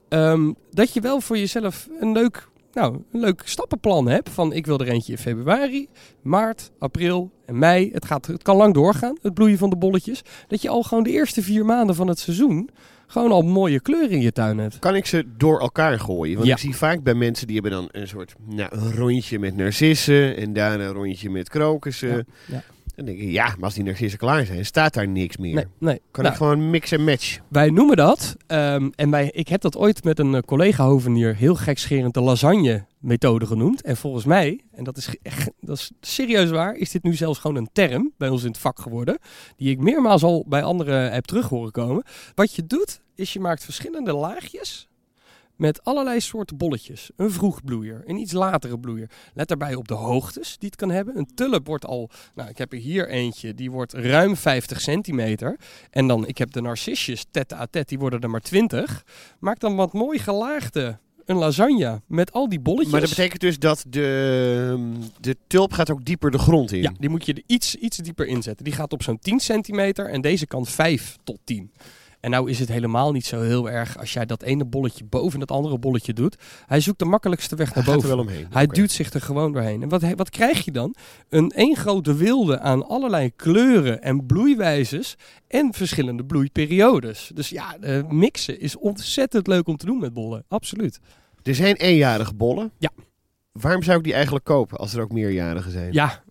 [0.09, 4.31] ehm, dat je wel voor jezelf een leuk, nou, een leuk stappenplan hebt.
[4.31, 5.89] Van ik wil er eentje in februari,
[6.23, 7.91] maart, april en mei.
[7.93, 10.23] Het, gaat, het kan lang doorgaan, het bloeien van de bolletjes.
[10.49, 12.71] Dat je al gewoon de eerste vier maanden van het seizoen
[13.07, 14.79] gewoon al mooie kleuren in je tuin hebt.
[14.79, 16.35] Kan ik ze door elkaar gooien?
[16.35, 16.55] Want Ja.
[16.55, 20.37] ik zie vaak bij mensen die hebben dan een soort nou, een rondje met narcissen
[20.37, 22.09] en daarna een rondje met krokussen.
[22.09, 22.63] Ja, ja.
[22.97, 25.55] Dan denk ik, ja, maar als die narcissen klaar zijn, staat daar niks meer.
[25.55, 26.01] Nee, nee.
[26.11, 27.39] Kan Nou, ik gewoon mix en match?
[27.49, 31.37] Wij noemen dat, ehm, en wij, ik heb dat ooit met een eh, collega hovenier
[31.37, 33.83] heel gekscherend de lasagne-methode genoemd.
[33.83, 37.39] En volgens mij, en dat is, echt, dat is serieus waar, is dit nu zelfs
[37.39, 39.19] gewoon een term bij ons in het vak geworden.
[39.57, 42.05] Die ik meermaals al bij anderen heb terug horen komen.
[42.35, 44.89] Wat je doet, is je maakt verschillende laagjes
[45.57, 47.11] met allerlei soorten bolletjes.
[47.17, 49.11] Een vroegbloeier, een iets latere bloeier.
[49.35, 51.17] Let daarbij op de hoogtes die het kan hebben.
[51.19, 55.57] Een tulp wordt al, nou ik heb er hier eentje, die wordt ruim 50 centimeter.
[55.91, 59.05] En dan, ik heb de narcisjes, tête à tête, die worden er maar 20.
[59.39, 62.93] Maak dan wat mooi gelaagde, een lasagne met al die bolletjes.
[62.93, 66.83] Maar dat betekent dus dat de, de tulp gaat ook dieper de grond in.
[66.83, 68.65] Ja, die moet je er iets, iets dieper inzetten.
[68.65, 71.73] Die gaat op zo'n 10 centimeter en deze kan 5 tot 10.
[72.27, 75.39] En nou is het helemaal niet zo heel erg als jij dat ene bolletje boven
[75.39, 76.37] dat andere bolletje doet.
[76.67, 78.09] Hij zoekt de makkelijkste weg Hij naar boven.
[78.09, 78.47] wel omheen.
[78.51, 79.83] Hij duwt zich er gewoon doorheen.
[79.83, 80.95] En wat, wat krijg je dan?
[81.29, 85.17] Een één grote wilde aan allerlei kleuren en bloeiwijzes
[85.49, 87.31] en verschillende bloeiperiodes.
[87.35, 87.77] Dus ja,
[88.09, 90.45] mixen is ontzettend leuk om te doen met bollen.
[90.49, 91.01] Absoluut.
[91.43, 92.73] Er zijn eenjarige bollen.
[92.79, 92.91] Ja.
[93.53, 95.93] Waarom zou ik die eigenlijk kopen als er ook meerjarigen zijn?
[95.93, 96.23] Ja,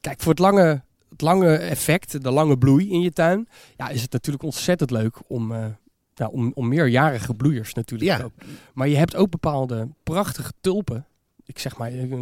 [0.00, 0.82] kijk, voor het lange,
[1.20, 5.16] het lange effect, de lange bloei in je tuin, ja, is het natuurlijk ontzettend leuk
[5.26, 5.66] om, eh,
[6.14, 8.18] ja, om, om meerjarige bloeiers natuurlijk Ja.
[8.18, 8.46] kopen.
[8.74, 11.06] Maar je hebt ook bepaalde prachtige tulpen.
[11.44, 12.14] Ik zeg maar, eh,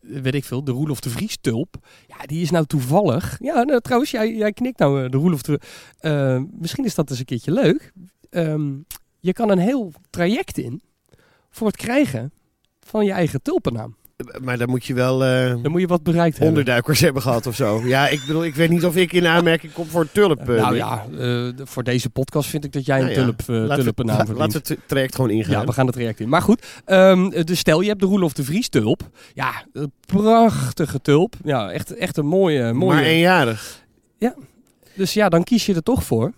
[0.00, 1.76] weet ik veel, de Roelof de Vries tulp.
[2.06, 3.36] Ja, die is nou toevallig.
[3.40, 5.60] Ja, nou, trouwens, jij, jij knikt nou eh, de Roelof de
[5.98, 7.92] eh, Misschien is dat eens een keertje leuk.
[8.30, 8.72] Ehm,
[9.20, 10.82] je kan een heel traject in
[11.50, 12.32] voor het krijgen
[12.80, 13.96] van je eigen tulpennaam.
[14.42, 16.48] Maar dan moet je wel eh Dan moet je wat bereikt hebben.
[16.48, 17.80] onderduikers hebben gehad of zo.
[17.84, 20.48] Ja, ik bedoel, ik weet niet of ik in aanmerking kom voor een tulp.
[20.48, 23.42] eh, nou ja, eh, voor deze podcast vind ik dat jij Nou een ja, tulp,
[23.42, 23.68] verdient.
[23.68, 25.52] Laten we het traject gewoon ingaan.
[25.60, 26.28] Ja, we gaan het traject in.
[26.28, 26.66] Maar goed,
[27.46, 29.02] dus stel je hebt de Roelof de Vries tulp.
[29.34, 31.34] Ja, een prachtige tulp.
[31.44, 32.72] Ja, echt, echt een mooie...
[32.72, 32.94] mooie.
[32.94, 33.86] Maar eenjarig.
[34.94, 36.32] Dus ja, dan kies je er toch voor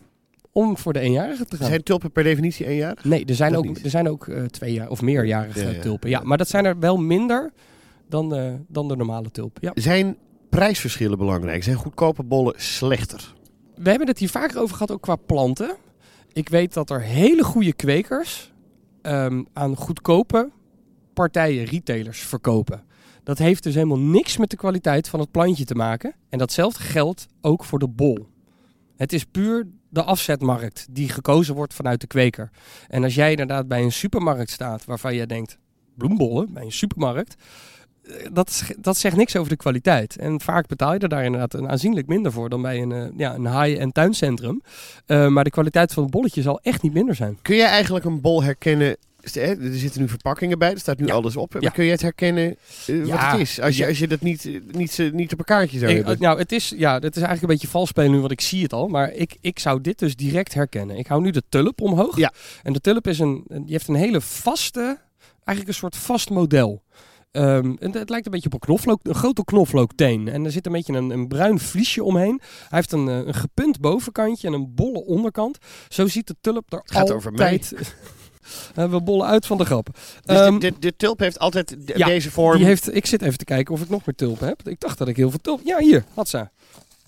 [0.53, 1.67] om voor de eenjarige te gaan.
[1.67, 3.05] Zijn tulpen per definitie eenjarig?
[3.05, 3.85] Nee, er zijn Dat ook, niet.
[3.85, 5.81] er zijn ook twee jaar of meerjarige Ja, ja.
[5.81, 6.11] tulpen.
[6.11, 7.51] Ja, maar dat zijn er wel minder
[8.11, 9.59] dan, eh, dan de normale tulp.
[9.61, 9.71] Ja.
[9.75, 10.17] Zijn
[10.49, 11.63] prijsverschillen belangrijk?
[11.63, 13.35] Zijn goedkope bollen slechter?
[13.75, 15.77] We hebben het hier vaker over gehad, ook qua planten.
[16.33, 18.53] Ik weet dat er hele goede kwekers
[19.03, 20.51] ehm, aan goedkope
[21.15, 22.83] partijen, retailers, verkopen.
[23.23, 26.15] Dat heeft dus helemaal niks met de kwaliteit van het plantje te maken.
[26.29, 28.27] En datzelfde geldt ook voor de bol.
[28.97, 32.51] Het is puur de afzetmarkt die gekozen wordt vanuit de kweker.
[32.89, 35.59] En als jij inderdaad bij een supermarkt staat waarvan jij denkt,
[35.97, 37.35] bloembollen bij een supermarkt,
[38.33, 40.17] dat, dat zegt niks over de kwaliteit.
[40.17, 43.03] En vaak betaal je er daar inderdaad een aanzienlijk minder voor dan bij een, eh,
[43.17, 44.63] ja, een high-end tuincentrum.
[45.07, 47.39] Eh, maar de kwaliteit van het bolletje zal echt niet minder zijn.
[47.43, 48.97] Kun jij eigenlijk een bol herkennen?
[49.21, 51.13] Er zitten nu verpakkingen bij, er staat nu Ja.
[51.13, 51.53] alles op.
[51.53, 51.71] Maar Ja.
[51.71, 53.61] kun je het herkennen eh, wat het is?
[53.61, 56.17] Als je, als je dat niet, niet, niet op een kaartje zou Ik- hebben.
[56.21, 58.63] nou, het is, ja, het is eigenlijk een beetje vals spelen nu, want ik zie
[58.63, 58.89] het al.
[58.89, 60.97] Maar ik, ik zou dit dus direct herkennen.
[60.97, 62.19] Ik hou nu de tulp omhoog.
[62.63, 64.99] En de tulp is een, een- die heeft een hele vaste,
[65.45, 66.83] eigenlijk een soort vast model.
[67.31, 70.29] Ehm, het lijkt een beetje op een knoflook, een grote knoflookteen.
[70.29, 72.41] En er zit een beetje een, een bruin vliesje omheen.
[72.43, 75.59] Hij heeft een, eh, een gepunt bovenkantje en een bolle onderkant.
[75.89, 77.73] Zo ziet de tulp er Gaat over altijd...
[78.75, 79.89] Eh, we bollen uit van de grap.
[80.25, 82.57] Dus Ehm, de, de, de tulp heeft altijd de- ja, deze vorm.
[82.57, 84.69] die heeft, ik zit even te kijken of ik nog meer tulpen heb.
[84.69, 85.67] Ik dacht dat ik heel veel tulpen...
[85.67, 86.49] Ja, hier, had ze.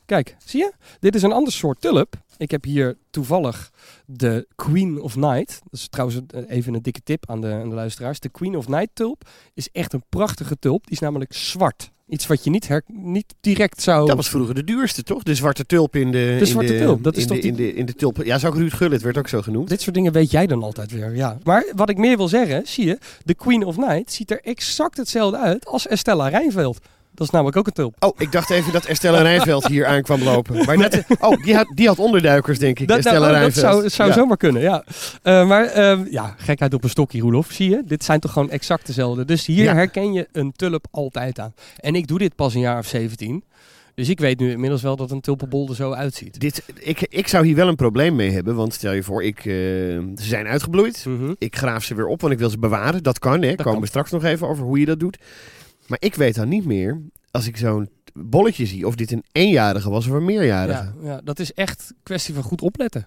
[0.07, 0.73] Kijk, zie je?
[1.01, 2.15] Dit is een ander soort tulp.
[2.43, 3.71] Ik heb hier toevallig
[4.07, 5.61] de Queen of Night.
[5.65, 8.21] Dat is trouwens even een dikke tip aan de, aan de luisteraars.
[8.21, 10.83] De Queen of Night tulp is echt een prachtige tulp.
[10.85, 11.91] Die is namelijk zwart.
[12.09, 14.07] Iets wat je niet, her, niet direct zou...
[14.07, 15.23] Dat was vroeger de duurste, toch?
[15.23, 16.37] De zwarte tulp in de...
[16.41, 18.23] in zwarte de, tulp, dat is in toch de, in, die- de, in de tulp.
[18.25, 19.69] Ja, zou Ruud Gullit, werd ook zo genoemd.
[19.69, 21.39] Dit soort dingen weet jij dan altijd weer, ja.
[21.43, 24.97] Maar wat ik meer wil zeggen, zie je, de Queen of Night ziet er exact
[24.97, 26.79] hetzelfde uit als Estella Rijnveld.
[27.23, 27.97] Dat is namelijk ook een tulp.
[27.99, 30.65] Oh, ik dacht even dat Estella Rijnveld hier aan kwam lopen.
[30.65, 33.89] Maar net, oh, die had, die had onderduikers, denk ik, Dat, nou, oh, dat zou,
[33.89, 34.15] zou Ja.
[34.15, 34.85] zomaar kunnen, ja.
[35.23, 37.47] Eh, maar ehm, ja, gekheid op een stokje, Roelof.
[37.51, 37.83] Zie je?
[37.87, 39.25] Dit zijn toch gewoon exact dezelfde.
[39.25, 39.75] Dus hier Ja.
[39.75, 41.55] herken je een tulp altijd aan.
[41.77, 43.45] En ik doe dit pas een jaar of 17.
[43.95, 46.41] Dus ik weet nu inmiddels wel dat een tulpenbol er zo uitziet.
[46.41, 49.39] Dit, ik, ik zou hier wel een probleem mee hebben, want stel je voor, ik,
[49.39, 51.05] eh, ze zijn uitgebloeid.
[51.09, 51.33] Mhm.
[51.39, 53.03] Ik graaf ze weer op, want ik wil ze bewaren.
[53.03, 53.49] Dat kan, hè.
[53.49, 53.81] Dat Komen kan.
[53.81, 55.19] we straks nog even over hoe je dat doet.
[55.93, 57.01] Maar ik weet dan niet meer,
[57.31, 60.93] als ik zo'n bolletje zie, of dit een eenjarige was of een meerjarige.
[61.03, 63.07] Ja, ja, dat is echt kwestie van goed opletten.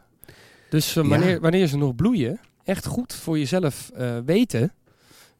[0.69, 1.09] Dus eh, Ja.
[1.09, 4.73] wanneer, wanneer ze nog bloeien, echt goed voor jezelf eh, weten...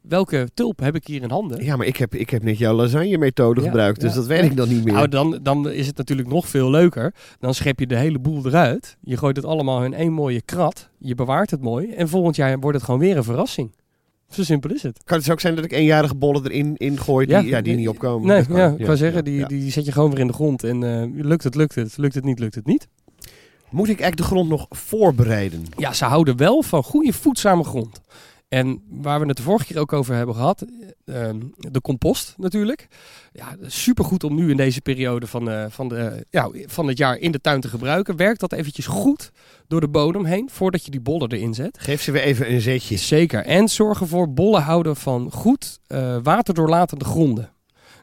[0.01, 1.63] welke tulp heb ik hier in handen.
[1.63, 4.43] Ja, maar ik heb, ik heb net jouw lasagne-methode Ja, gebruikt, dus ja, dat weet
[4.43, 4.93] ik dan niet meer.
[4.93, 7.13] Nou, dan, dan is het natuurlijk nog veel leuker.
[7.39, 8.97] Dan schep je de hele boel eruit.
[9.01, 10.89] Je gooit het allemaal in één mooie krat.
[10.97, 11.91] Je bewaart het mooi.
[11.91, 13.71] En volgend jaar wordt het gewoon weer een verrassing.
[14.29, 15.01] Zo simpel is het.
[15.03, 17.88] Kan het ook zijn dat ik eenjarige bollen erin in gooi die, ja, die niet
[17.88, 18.27] opkomen?
[18.27, 19.47] Nee, ja, ik wou zeggen, die, ja.
[19.47, 20.63] die zet je gewoon weer in de grond.
[20.63, 21.97] En eh, lukt het, lukt het.
[21.97, 22.88] Lukt het niet, lukt het niet.
[23.69, 25.65] Moet ik eigenlijk de grond nog voorbereiden?
[25.77, 28.01] Ja, ze houden wel van goede voedzame grond.
[28.47, 30.65] En waar we het de vorige keer ook over hebben gehad,
[31.05, 32.88] eh, ehm, de compost natuurlijk.
[33.31, 37.17] Ja, supergoed om nu in deze periode van, eh, van, de, ja, van het jaar
[37.17, 38.15] in de tuin te gebruiken.
[38.15, 39.31] Werkt dat eventjes goed
[39.67, 41.77] door de bodem heen voordat je die bollen erin zet.
[41.79, 42.97] Geef ze weer even een zetje.
[42.97, 43.45] Zeker.
[43.45, 47.54] En zorg ervoor bollen houden van goed eh, waterdoorlatende gronden.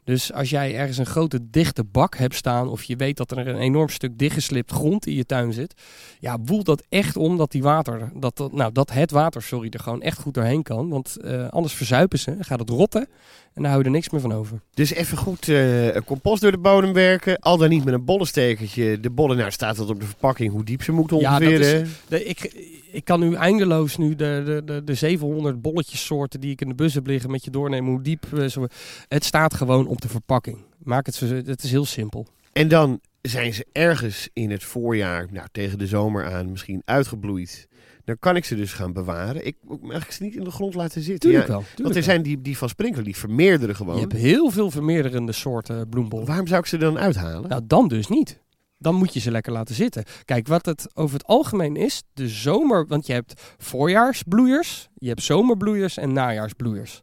[0.05, 3.39] Dus als jij ergens een grote dichte bak hebt staan, of je weet dat er
[3.39, 5.75] een enorm stuk dichtgeslipt grond in je tuin zit,
[6.21, 9.69] ja, woel dat echt om dat die water, dat, dat, nou, dat het water, sorry,
[9.71, 10.89] er gewoon echt goed doorheen kan.
[10.89, 13.09] Want eh, anders verzuipen ze, gaat het rotten
[13.55, 14.61] en dan hou je er niks meer van over.
[14.75, 17.39] Dus even goed eh, compost door de bodem werken.
[17.39, 19.01] Al dan niet met een bollenstekertje.
[19.01, 21.59] De bollen, nou staat dat op de verpakking hoe diep ze moeten Ja, ongeveer.
[21.59, 21.89] dat is-?
[22.09, 26.61] De, ik, ik kan nu eindeloos nu de, de, de, de 700 bolletjessoorten die ik
[26.61, 28.25] in de bus heb liggen met je doornemen hoe diep.
[28.49, 28.67] zo,
[29.09, 30.59] het staat gewoon op de verpakking.
[30.79, 32.27] Maak het het is heel simpel.
[32.53, 37.69] En dan zijn ze ergens in het voorjaar, nou tegen de zomer aan, misschien uitgebloeid.
[38.05, 39.47] Dan kan ik ze dus gaan bewaren.
[39.47, 41.31] Ik eigenlijk ze niet in de grond laten zitten.
[41.31, 41.63] Tuurlijk Ja, wel.
[41.63, 42.13] Want tuurlijk er wel.
[42.13, 43.95] zijn die, die van sprinkler, die vermeerderen gewoon.
[43.95, 46.27] Je hebt heel veel vermeerderende soorten bloembollen.
[46.27, 47.49] Waarom zou ik ze dan uithalen?
[47.49, 48.41] Nou, dan dus niet.
[48.79, 50.05] Dan moet je ze lekker laten zitten.
[50.25, 55.23] Kijk, wat het over het algemeen is, de zomer, want je hebt voorjaarsbloeiers, je hebt
[55.23, 57.03] zomerbloeiers en najaarsbloeiers.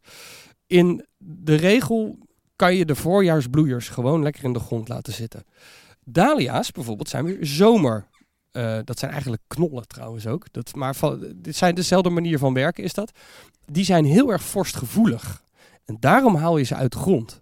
[0.68, 2.18] In de regel
[2.60, 5.44] kan je de voorjaarsbloeiers gewoon lekker in de grond laten zitten.
[6.06, 8.08] Dahlia's bijvoorbeeld zijn weer zomer.
[8.52, 10.46] eh, dat zijn eigenlijk knollen trouwens ook.
[10.52, 13.12] Dat, maar van, dit zijn dezelfde manier van werken is dat.
[13.66, 15.44] Die zijn heel erg vorstgevoelig.
[15.86, 17.40] En daarom haal je ze uit de grond.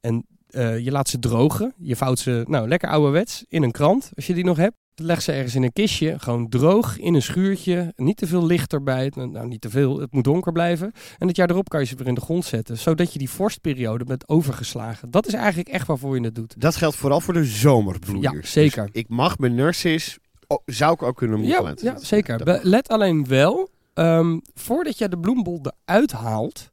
[0.00, 1.74] En eh, je laat ze drogen.
[1.76, 4.76] Je vouwt ze, nou, lekker ouderwets, in een krant, als je die nog hebt.
[4.96, 7.92] Leg ze ergens in een kistje, gewoon droog, in een schuurtje.
[7.96, 10.92] Niet te veel licht erbij, nou niet te veel, het moet donker blijven.
[11.18, 12.78] En het jaar erop kan je ze weer in de grond zetten.
[12.78, 15.10] Zodat je die vorstperiode bent overgeslagen.
[15.10, 16.60] Dat is eigenlijk echt waarvoor je het doet.
[16.60, 18.34] Dat geldt vooral voor de zomerbloeiers.
[18.54, 18.86] Ja, zeker.
[18.86, 22.06] Dus ik mag mijn narcis, oh, zou ik ook kunnen moeten Ja, laten ja zitten.
[22.06, 22.44] zeker.
[22.44, 22.62] Dat.
[22.64, 26.70] Let alleen wel, ehm, voordat je de bloembol eruit haalt,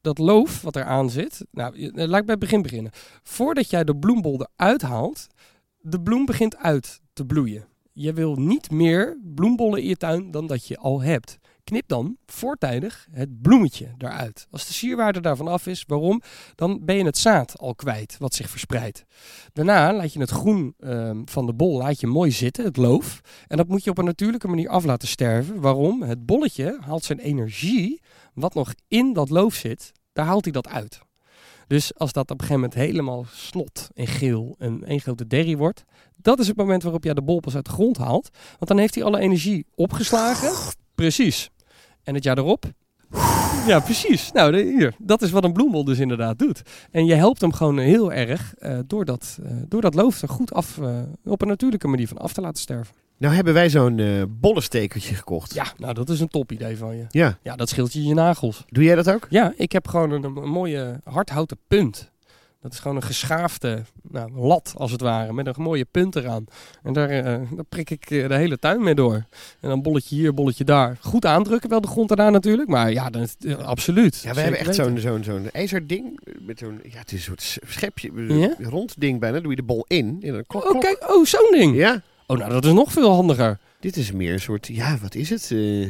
[0.00, 1.44] dat loof wat eraan zit.
[1.50, 2.92] Nou, eh, laat ik bij het begin beginnen.
[3.22, 5.26] Voordat jij de bloembol eruit haalt,
[5.80, 7.68] de bloem begint uit te bloeien.
[7.92, 11.38] Je wil niet meer bloembollen in je tuin dan dat je al hebt.
[11.64, 14.46] Knip dan voortijdig het bloemetje eruit.
[14.50, 16.22] Als de sierwaarde daarvan af is, waarom?
[16.54, 19.04] Dan ben je het zaad al kwijt wat zich verspreidt.
[19.52, 23.20] Daarna laat je het groen ehm, van de bol laat je mooi zitten, het loof.
[23.46, 25.60] En dat moet je op een natuurlijke manier af laten sterven.
[25.60, 26.02] Waarom?
[26.02, 28.00] Het bolletje haalt zijn energie,
[28.34, 31.00] wat nog in dat loof zit, daar haalt hij dat uit.
[31.70, 35.56] Dus als dat op een gegeven moment helemaal snot en geel en één grote derrie
[35.56, 35.84] wordt,
[36.16, 38.28] dat is het moment waarop jij de bol pas uit de grond haalt.
[38.48, 40.52] Want dan heeft hij alle energie opgeslagen.
[40.94, 41.50] Precies.
[42.02, 42.64] En het jaar erop.
[43.66, 44.32] Ja, precies.
[44.32, 44.94] Nou, de- hier.
[44.98, 46.62] Dat is wat een bloembol dus inderdaad doet.
[46.90, 50.28] En je helpt hem gewoon heel erg eh, door, dat, eh, door dat loof er
[50.28, 52.94] goed af, eh, op een natuurlijke manier van af te laten sterven.
[53.20, 55.54] Nou hebben wij zo'n eh bollenstekertje gekocht.
[55.54, 57.04] Ja, nou dat is een top idee van je.
[57.08, 57.38] Ja.
[57.42, 58.64] Ja, dat scheelt je je nagels.
[58.68, 59.26] Doe jij dat ook?
[59.30, 62.10] Ja, ik heb gewoon een, een mooie hardhouten punt.
[62.62, 66.44] Dat is gewoon een geschaafde nou, lat, als het ware, met een mooie punt eraan.
[66.82, 69.14] En daar, eh, daar prik ik eh, de hele tuin mee door.
[69.60, 70.96] En dan bolletje hier, bolletje daar.
[71.00, 72.68] Goed aandrukken, wel de grond eraan natuurlijk.
[72.68, 73.28] Maar ja, dan,
[73.64, 74.20] absoluut.
[74.24, 76.20] Ja, we hebben echt zo'n zo'n zo'n ijzerding.
[76.40, 78.54] Met zo'n, ja, het is een soort schepje, Ja?
[78.58, 79.40] rond ding bijna.
[79.40, 80.18] doe je de bol in.
[80.22, 80.82] En dan klok, Oh, klok.
[80.82, 81.76] kijk, oh, zo'n ding.
[81.76, 83.58] Ja, Oh, nou, dat is nog veel handiger.
[83.80, 85.50] dit is meer een soort, ja, wat is het?
[85.52, 85.80] Eh,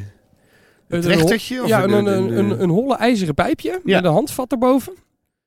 [0.89, 1.63] een trechtertje?
[1.63, 3.97] Of ja, een, een, een, een, een, holle ijzeren pijpje Ja.
[3.97, 4.95] met een handvat erboven.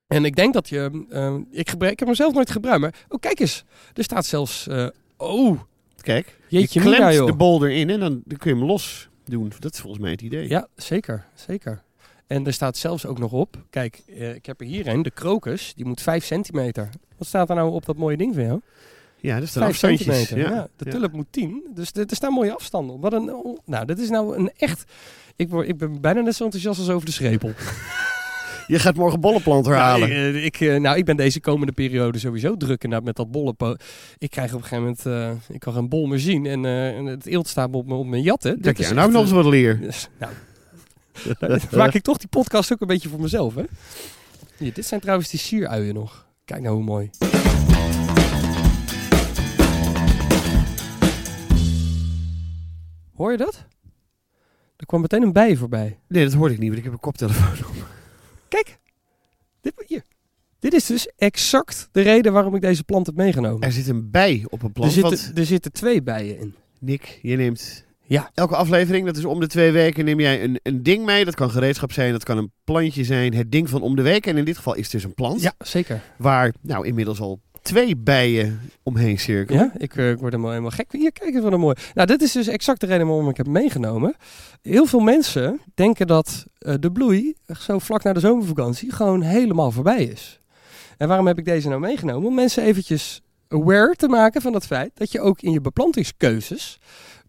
[0.07, 1.05] En ik denk dat je...
[1.09, 2.93] eh, ik, gebruik, ik heb hem zelf nooit gebruikt, maar...
[3.09, 3.63] Oh, kijk eens.
[3.93, 4.67] Er staat zelfs...
[4.67, 5.59] eh, oh,
[6.01, 9.09] Kijk, jeetje je klemt mina, de bol erin en dan, dan kun je hem los
[9.25, 9.51] doen.
[9.59, 10.49] Dat is volgens mij het idee.
[10.49, 11.25] Ja, zeker.
[11.33, 11.83] Zeker.
[12.27, 13.57] En er staat zelfs ook nog op...
[13.69, 15.01] Kijk, eh, ik heb er hier een.
[15.01, 16.89] De krokus, die moet 5 centimeter.
[17.17, 18.61] Wat staat er nou op dat mooie ding van jou?
[19.23, 20.27] Ja, dat is dan 5 afstandjes.
[20.27, 20.55] centimeter.
[20.55, 20.91] Ja, de ja.
[20.91, 21.63] tulp moet 10.
[21.73, 23.01] Dus er staan mooie afstanden op.
[23.01, 23.33] Wat een...
[23.33, 24.83] oh, nou, dit is nou een echt...
[25.35, 27.51] Ik, word, ik ben bijna net zo enthousiast als over de schepel.
[28.67, 30.09] Je gaat morgen bollenplanter halen.
[30.09, 33.31] Ja, ik, ik, eh, nou, ik ben deze komende periode sowieso druk inderdaad met dat
[33.31, 33.75] bollenpo.
[34.17, 37.11] Ik krijg op een gegeven moment, eh, ik kan geen bol meer zien en, eh,
[37.11, 38.61] het eelt staat op, op mijn jatten.
[38.61, 39.73] Kijk, is ja, nou nog eens wat leer.
[39.79, 40.31] eh, dus, nou,
[41.39, 43.63] dan maak ik toch die podcast ook een beetje voor mezelf, hè?
[44.57, 46.25] Hier, dit zijn trouwens die sieruien nog.
[46.45, 47.09] Kijk nou hoe mooi.
[53.13, 53.65] Hoor je dat?
[54.77, 55.99] Er kwam meteen een bij voorbij.
[56.07, 57.75] Nee, dat hoorde ik niet, want ik heb een koptelefoon op.
[58.47, 58.77] Kijk,
[59.61, 60.01] dit, hier.
[60.59, 63.61] dit is dus exact de reden waarom ik deze plant heb meegenomen.
[63.61, 64.91] Er zit een bij op een Er plant.
[64.91, 66.55] zitten, Want, er zitten twee bijen in.
[66.79, 68.31] Nick, je neemt Ja.
[68.33, 71.25] elke aflevering, dat is om de twee weken, neem jij een, een ding mee.
[71.25, 73.33] Dat kan gereedschap zijn, dat kan een plantje zijn.
[73.33, 74.25] Het ding van om de week.
[74.25, 75.41] En in dit geval is het dus een plant.
[75.41, 76.01] Ja, zeker.
[76.17, 79.61] Waar nou inmiddels al twee bijen omheen cirkelen.
[79.61, 80.91] Ja, ik, eh, ik word helemaal, helemaal gek.
[80.91, 81.75] Hier, kijk eens wat een mooi.
[81.93, 84.15] Nou, dit is dus exact de reden waarom ik heb meegenomen.
[84.61, 89.71] Heel veel mensen denken dat eh, de bloei zo vlak na de zomervakantie gewoon helemaal
[89.71, 90.39] voorbij is.
[90.97, 92.27] En waarom heb ik deze nou meegenomen?
[92.27, 96.79] Om mensen eventjes aware te maken van het feit dat je ook in je beplantingskeuzes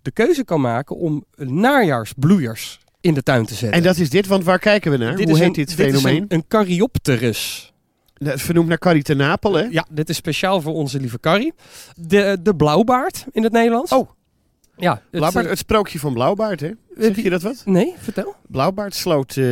[0.03, 3.79] de keuze kan maken om najaarsbloeiers in de tuin te zetten.
[3.79, 5.17] En dat is dit, want waar kijken we naar?
[5.17, 6.23] Dit Hoe is heet een, dit is fenomeen?
[6.23, 7.73] een, een Caryopterus.
[8.19, 9.63] Vernoemd naar Carrie ten Napel, hè?
[9.63, 11.53] Ja, dit is speciaal voor onze lieve Carrie.
[11.97, 13.93] De, de blauwbaard in het Nederlands.
[13.93, 14.09] Oh.
[14.77, 15.03] Ja.
[15.11, 16.71] het, eh, het sprookje van Blauwbaard, hè?
[16.99, 17.63] Zeg je dat wat?
[17.65, 18.35] Nee, vertel.
[18.47, 19.45] Blauwbaard sloot eh,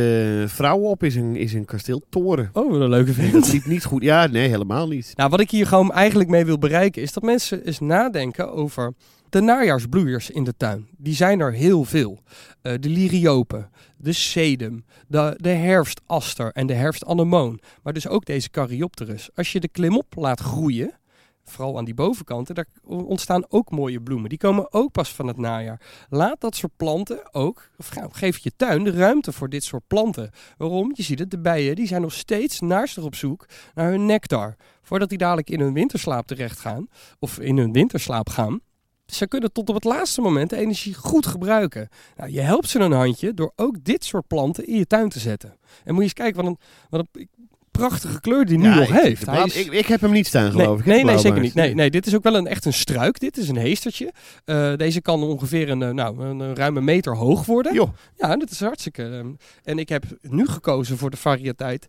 [0.45, 2.49] vrouwen op in zijn, in zijn kasteeltoren.
[2.53, 3.31] Oh, wat een leuke film.
[3.31, 4.03] dat liep niet goed.
[4.03, 5.11] Ja, nee, helemaal niet.
[5.15, 8.93] Nou, wat ik hier gewoon eigenlijk mee wil bereiken is dat mensen eens nadenken over
[9.33, 10.87] de najaarsbloeiers in de tuin.
[10.97, 12.19] Die zijn er heel veel.
[12.61, 17.59] Eh, de liriopen, de sedum, de, de herfstaster en de herfstanemoon.
[17.83, 19.29] Maar dus ook deze caryopterus.
[19.35, 20.99] Als je de klimop laat groeien,
[21.43, 24.29] vooral aan die bovenkanten, daar ontstaan ook mooie bloemen.
[24.29, 25.81] Die komen ook pas van het najaar.
[26.09, 30.31] Laat dat soort planten ook, of geef je tuin de ruimte voor dit soort planten.
[30.57, 30.91] Waarom?
[30.95, 34.55] Je ziet het, de bijen die zijn nog steeds naarstig op zoek naar hun nectar.
[34.81, 36.87] Voordat die dadelijk in hun winterslaap terecht gaan,
[37.19, 38.61] of in hun winterslaap gaan.
[39.05, 41.89] Ze kunnen tot op het laatste moment de energie goed gebruiken.
[42.17, 45.19] Nou, je helpt ze een handje door ook dit soort planten in je tuin te
[45.19, 45.49] zetten.
[45.83, 46.57] En moet je eens kijken wat een,
[46.89, 47.29] wat een
[47.71, 49.25] prachtige kleur die nu Ja, nog ik- heeft.
[49.25, 50.85] Hij is- ik, ik heb hem niet staan, Nee, geloof ik.
[50.85, 51.53] nee, nee, zeker niet.
[51.53, 53.19] Nee, nee, dit is ook wel een, echt een struik.
[53.19, 54.13] Dit is een heestertje.
[54.45, 57.73] Eh, deze kan ongeveer een, eh, nou, een, een ruime meter hoog worden.
[58.17, 59.03] Ja, dat is hartstikke.
[59.03, 59.31] ehm,
[59.63, 61.87] en ik heb nu gekozen voor de variëteit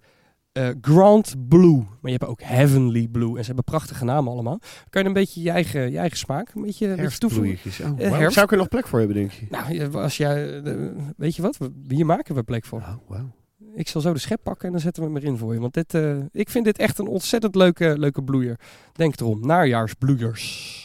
[0.55, 1.77] eh, Grand Blue.
[1.77, 3.29] Maar je hebt ook Heavenly Blue.
[3.31, 4.61] En ze hebben prachtige namen allemaal.
[4.91, 7.59] Kan je een beetje je eigen, je eigen smaak een beetje, een beetje toevoegen?
[7.93, 9.47] Oh, Eh, Zou ik er nog plek voor hebben, denk je?
[9.51, 10.73] Nou, als jij, eh,
[11.17, 11.59] weet je wat?
[11.89, 12.79] Hier maken we plek voor.
[12.79, 13.33] Oh, wauw.
[13.75, 15.61] Ik zal zo de schep pakken en dan zetten we hem erin voor je.
[15.61, 15.95] Want dit,
[16.33, 18.59] ik vind dit echt een ontzettend leuke, leuke bloeier.
[18.93, 20.83] Denk erom, najaarsbloeiers.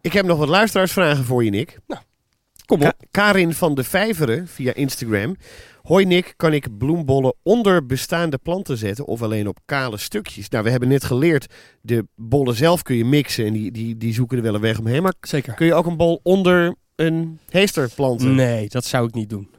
[0.00, 1.78] Ik heb nog wat luisteraarsvragen voor je, Nick.
[2.64, 2.82] Kom op.
[2.82, 5.36] Ka- Karin van de Vijveren via Instagram.
[5.82, 10.48] Hoi Nick, kan ik bloembollen onder bestaande planten zetten of alleen op kale stukjes?
[10.48, 14.14] Nou, we hebben net geleerd, de bollen zelf kun je mixen en die, die, die
[14.14, 15.02] zoeken er wel een weg omheen.
[15.02, 15.54] Maar Zeker.
[15.54, 18.34] kun je ook een bol onder een heester planten?
[18.34, 19.50] Nee, dat zou ik niet doen.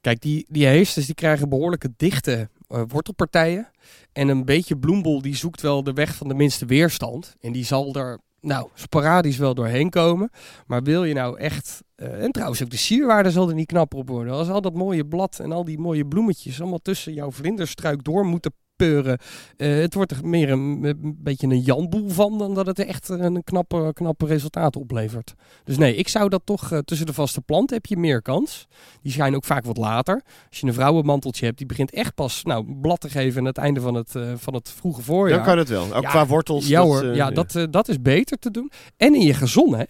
[0.00, 3.70] Kijk, die, die heesters die krijgen behoorlijke dichte eh, wortelpartijen.
[4.12, 7.34] En een beetje bloembol die zoekt wel de weg van de minste weerstand.
[7.40, 10.30] En die zal er, nou, sporadisch wel doorheen komen.
[10.66, 11.82] Maar wil je nou echt...
[11.94, 14.32] eh, en trouwens ook de sierwaarde zal er niet knapper op worden.
[14.32, 18.26] Als al dat mooie blad en al die mooie bloemetjes allemaal tussen jouw vlinderstruik door
[18.26, 19.18] moeten peuren.
[19.56, 23.08] eh, het wordt er meer een, een beetje een janboel van dan dat het echt
[23.08, 25.34] een knappe, knappe resultaat oplevert.
[25.64, 28.66] Dus nee, ik zou dat toch eh, tussen de vaste planten heb je meer kans.
[29.02, 30.22] Die zijn ook vaak wat later.
[30.48, 33.58] Als je een vrouwenmanteltje hebt, die begint echt pas nou, blad te geven aan het
[33.58, 35.36] einde van het, eh, van het vroege voorjaar.
[35.36, 35.94] Dan kan het wel.
[35.94, 36.66] Ook Ja, qua wortels.
[36.66, 38.70] Ja dat, hoor, ja, Dat, dat is beter te doen.
[38.96, 39.84] En in je gazon, hè.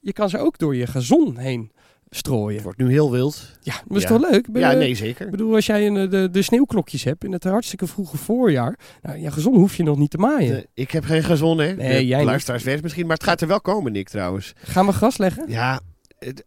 [0.00, 1.72] Je kan ze ook door je gazon heen
[2.10, 2.54] strooien.
[2.54, 3.58] Het wordt nu heel wild.
[3.60, 4.08] Ja, dat is Ja.
[4.08, 4.52] toch leuk?
[4.52, 5.24] Ben Ja, nee, zeker.
[5.24, 8.78] Ik bedoel, als jij een, eh, de, de sneeuwklokjes hebt in het hartstikke vroege voorjaar.
[9.02, 10.66] Nou, je gazon hoef je nog niet te maaien.
[10.74, 11.72] Ik heb geen gazon, hè?
[11.74, 12.26] Nee, De jij niet.
[12.26, 14.52] Luisteraars misschien, maar het gaat er wel komen, Nick, trouwens.
[14.56, 15.44] Gaan we gras leggen?
[15.48, 15.80] Ja,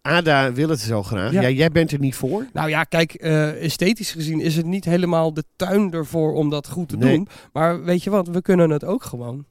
[0.01, 1.31] Ada wil het zo graag.
[1.33, 1.41] Ja.
[1.41, 1.49] Ja.
[1.49, 2.45] jij bent er niet voor.
[2.53, 6.67] Nou ja, kijk, eh, esthetisch gezien is het niet helemaal de tuin ervoor om dat
[6.69, 7.15] goed te Nee.
[7.15, 7.27] doen.
[7.53, 9.45] Maar weet je wat, we kunnen het ook gewoon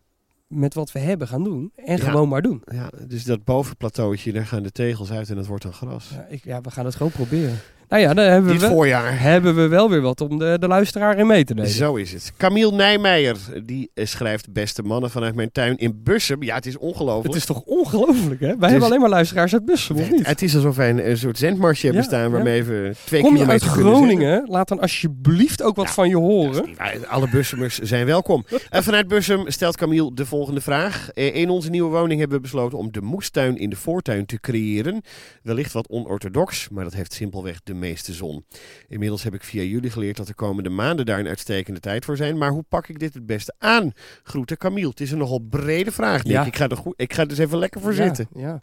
[0.51, 1.73] met wat we hebben gaan doen.
[1.77, 2.03] En Ja.
[2.05, 2.63] gewoon maar doen.
[2.65, 6.11] Ja, dus dat bovenplateautje, daar gaan de tegels uit en het wordt dan gras.
[6.15, 7.59] Ja, ik, ja, we gaan het gewoon proberen.
[7.90, 9.20] Nou ja, dan hebben we, Dit wel, voorjaar.
[9.20, 11.70] hebben we wel weer wat om de, de luisteraar in mee te nemen.
[11.70, 12.33] Zo is het.
[12.37, 16.42] Camille Nijmeijer, die eh, schrijft beste mannen vanuit mijn tuin in Bussum.
[16.42, 17.26] Ja, het is ongelooflijk.
[17.26, 18.57] Het is toch ongelooflijk, hè?
[18.57, 20.26] Wij hebben alleen maar luisteraars uit Bussum, of niet?
[20.26, 23.37] Het is alsof wij een, een soort zendmarsje hebben Ja, staan waarmee we twee Kom
[23.37, 26.68] je uit Groningen, laat dan alsjeblieft ook wat van je horen.
[27.09, 28.44] Alle Bussumers zijn welkom.
[28.70, 31.11] En vanuit Bussum stelt Camille de volgende vraag.
[31.14, 34.40] Eh, In onze nieuwe woning hebben we besloten om de moestuin in de voortuin te
[34.40, 35.00] creëren.
[35.42, 38.45] Wellicht wat onorthodox, maar dat heeft simpelweg de meeste zon.
[38.88, 42.16] Inmiddels heb ik via jullie geleerd dat de komende maanden daar een uitstekende tijd voor
[42.16, 42.38] zijn.
[42.38, 43.93] Maar hoe pak ik dit het beste aan?
[44.23, 44.88] Groeten Camille.
[44.88, 46.33] Het is een nogal brede vraag, Nick.
[46.33, 46.45] Ja.
[46.45, 48.29] Ik, ga er goed, ik ga er dus even lekker voor Ja, zitten.
[48.35, 48.62] Ja,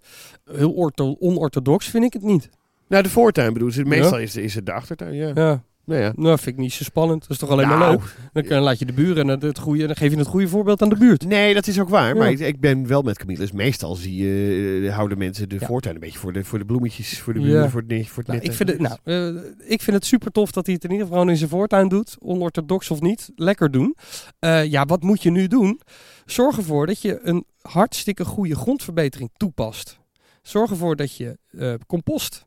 [0.51, 2.49] Heel ortho- onorthodox vind ik het niet.
[2.87, 3.83] Nou, de voortuin bedoel ze.
[3.85, 4.23] Meestal Ja.
[4.23, 5.63] is, is het de achtertuin, ja.
[5.87, 6.11] Nou ja.
[6.15, 7.21] nou vind ik niet zo spannend.
[7.21, 7.99] Dat is toch alleen maar Nou,
[8.33, 8.49] leuk.
[8.49, 10.89] Dan laat je de buren en het goede, dan geef je het goede voorbeeld aan
[10.89, 11.25] de buurt.
[11.25, 12.15] Nee, dat is ook waar.
[12.17, 13.39] Maar ik, ik ben wel met Camille.
[13.39, 15.65] Dus meestal zie je, eh, houden mensen de Ja.
[15.67, 17.69] voortuin een beetje voor de, voor de bloemetjes, voor de buren, Ja.
[17.69, 20.51] voor het, voor het Nou, ik, vind het, nou, eh, ik vind het super tof
[20.51, 22.15] dat hij het in ieder geval in zijn voortuin doet.
[22.19, 23.95] Onorthodox of niet, lekker doen.
[24.39, 25.79] Eh, ja, wat moet je nu doen?
[26.25, 29.99] Zorg ervoor dat je een hartstikke goede grondverbetering toepast.
[30.41, 31.37] Zorg ervoor dat je
[31.87, 32.45] compost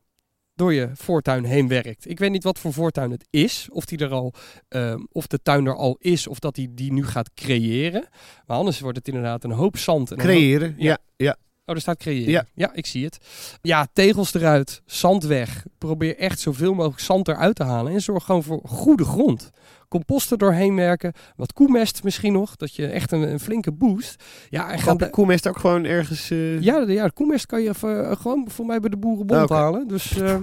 [0.61, 2.09] door je voortuin heen werkt.
[2.11, 3.69] Ik weet niet wat voor voortuin het is.
[3.71, 4.33] Of, die er al,
[4.69, 8.09] eh, of de tuin er al is of dat hij die nu gaat creëren.
[8.47, 10.11] Maar anders wordt het inderdaad een hoop zand.
[10.11, 10.99] En hoop- Creëren, ja.
[11.17, 11.37] ja.
[11.71, 12.31] Oh, er staat creëren.
[12.31, 12.45] Ja.
[12.55, 13.19] ja, ik zie het.
[13.63, 15.65] Ja, tegels eruit, zand weg.
[15.79, 17.93] Probeer echt zoveel mogelijk zand eruit te halen.
[17.93, 19.51] En zorg gewoon voor goede grond.
[19.89, 21.13] Compost er doorheen werken.
[21.37, 22.57] Wat koemest misschien nog.
[22.57, 24.25] Dat je echt een, een flinke boost.
[24.49, 26.31] Ja, en ga Gaat de koemest ook gewoon ergens...
[26.31, 28.97] eh ja, de, ja, de koemest kan je even, eh, gewoon voor mij bij de
[28.97, 29.89] boerenbond Ah, halen.
[29.89, 30.37] Dus eh,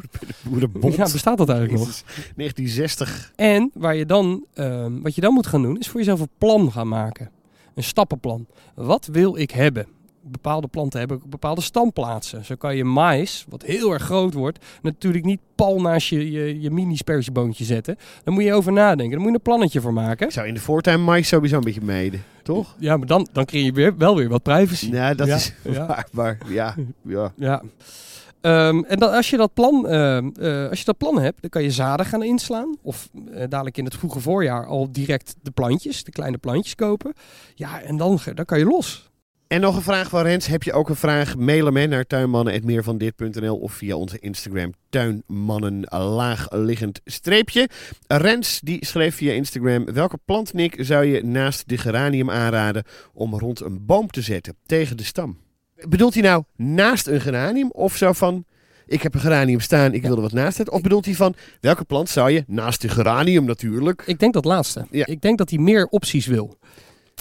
[0.43, 0.95] boerenbond?
[0.95, 1.87] ja, bestaat dat eigenlijk nog?
[1.87, 2.03] Jezus,
[2.35, 3.31] 1960.
[3.35, 6.29] En waar je dan, ehm, wat je dan moet gaan doen, is voor jezelf een
[6.37, 7.31] plan gaan maken.
[7.75, 8.47] Een stappenplan.
[8.75, 9.87] Wat wil ik hebben?
[10.31, 12.45] Bepaalde planten hebben ook bepaalde standplaatsen.
[12.45, 16.61] Zo kan je mais, wat heel erg groot wordt, natuurlijk niet pal naast je, je,
[16.61, 17.97] je mini-spersieboontje zetten.
[18.23, 19.09] Daar moet je over nadenken.
[19.09, 20.27] Daar moet je een plannetje voor maken.
[20.27, 22.75] Ik zou in de voortuin mais sowieso een beetje meiden, toch?
[22.79, 24.91] Ja, maar dan, dan creëer je weer, wel weer wat privacy.
[24.91, 25.85] Ja, dat Ja, is ja.
[25.85, 26.07] waar.
[26.11, 27.31] Maar ja, ja.
[27.35, 27.61] Ja.
[28.41, 31.49] Ehm, en dan, als, je dat plan, ehm, eh, als je dat plan hebt, dan
[31.49, 32.77] kan je zaden gaan inslaan.
[32.81, 37.13] Of eh, dadelijk in het vroege voorjaar al direct de plantjes, de kleine plantjes kopen.
[37.55, 39.06] Ja, en dan, dan kan je los.
[39.47, 40.47] En nog een vraag van Rens.
[40.47, 41.35] Heb je ook een vraag?
[41.35, 47.69] Mail hem naar tuinmannen.meervandit.nl of via onze Instagram tuinmannen laagliggend streepje.
[48.07, 49.85] Rens die schreef via Instagram.
[49.85, 52.83] Welke plant, Nick, zou je naast de geranium aanraden
[53.13, 55.37] om rond een boom te zetten tegen de stam?
[55.87, 58.45] Bedoelt hij nou naast een geranium of zo van...
[58.85, 60.75] Ik heb een geranium staan, ik wil er wat naast zetten.
[60.75, 64.03] Of bedoelt hij van, welke plant zou je, naast de geranium natuurlijk...
[64.05, 64.87] Ik denk dat laatste.
[64.91, 65.05] Ja.
[65.05, 66.57] Ik denk dat hij meer opties wil.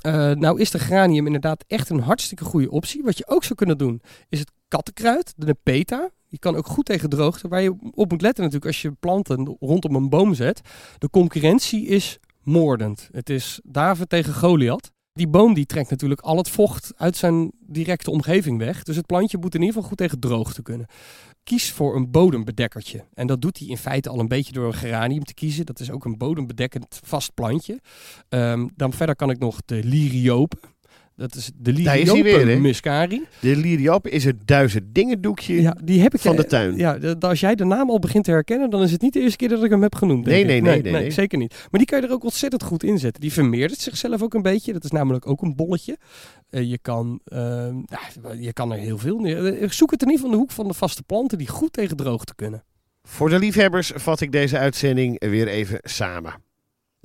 [0.00, 3.02] Eh, nou is de granium inderdaad echt een hartstikke goede optie.
[3.02, 6.10] Wat je ook zou kunnen doen, is het kattenkruid, de nepeta.
[6.28, 7.48] Die kan ook goed tegen droogte.
[7.48, 10.60] Waar je op moet letten natuurlijk als je planten rondom een boom zet.
[10.98, 13.08] De concurrentie is moordend.
[13.12, 14.90] Het is David tegen Goliath.
[15.16, 18.82] Die boom die trekt natuurlijk al het vocht uit zijn directe omgeving weg.
[18.82, 20.86] Dus het plantje moet in ieder geval goed tegen droogte kunnen.
[21.44, 23.04] Kies voor een bodembedekkertje.
[23.14, 25.66] En dat doet hij in feite al een beetje door een geranium te kiezen.
[25.66, 27.80] Dat is ook een bodembedekkend vast plantje.
[28.28, 30.56] Ehm, dan verder kan ik nog de liriope.
[31.16, 33.22] Dat is de liriope muscari.
[33.40, 36.76] De liriope is het duizend dingen doekje Ja, die heb ik van eh, de tuin.
[36.76, 39.36] Ja, als jij de naam al begint te herkennen, dan is het niet de eerste
[39.36, 40.26] keer dat ik hem heb genoemd.
[40.26, 41.10] Nee, nee, nee, nee, nee.
[41.10, 41.50] zeker niet.
[41.70, 43.20] Maar die kan je er ook ontzettend goed in zetten.
[43.20, 44.72] Die vermeerdert zichzelf ook een beetje.
[44.72, 45.98] Dat is namelijk ook een bolletje.
[46.48, 49.46] Eh, je, kan, ehm, ja, je kan er heel veel neer.
[49.54, 51.72] eh, Zoek het in ieder geval in de hoek van de vaste planten die goed
[51.72, 52.64] tegen droogte kunnen.
[53.02, 56.34] Voor de liefhebbers vat ik deze uitzending weer even samen.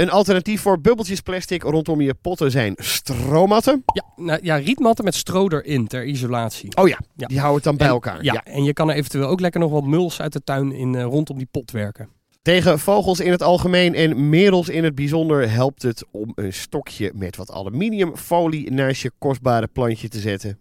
[0.02, 3.84] Een alternatief voor bubbeltjesplastic rondom je potten zijn stromatten.
[3.94, 6.76] Ja, nou, ja rietmatten met stro erin ter isolatie.
[6.78, 7.28] Oh ja, Ja.
[7.28, 8.24] die houden het dan bij En- elkaar.
[8.24, 10.96] Ja, en je kan er eventueel ook lekker nog wat muls uit de tuin in,
[10.96, 12.10] eh, rondom die pot werken.
[12.42, 17.12] Tegen vogels in het algemeen en merels in het bijzonder helpt het om een stokje
[17.16, 20.58] met wat aluminiumfolie naast je kostbare plantje te zetten.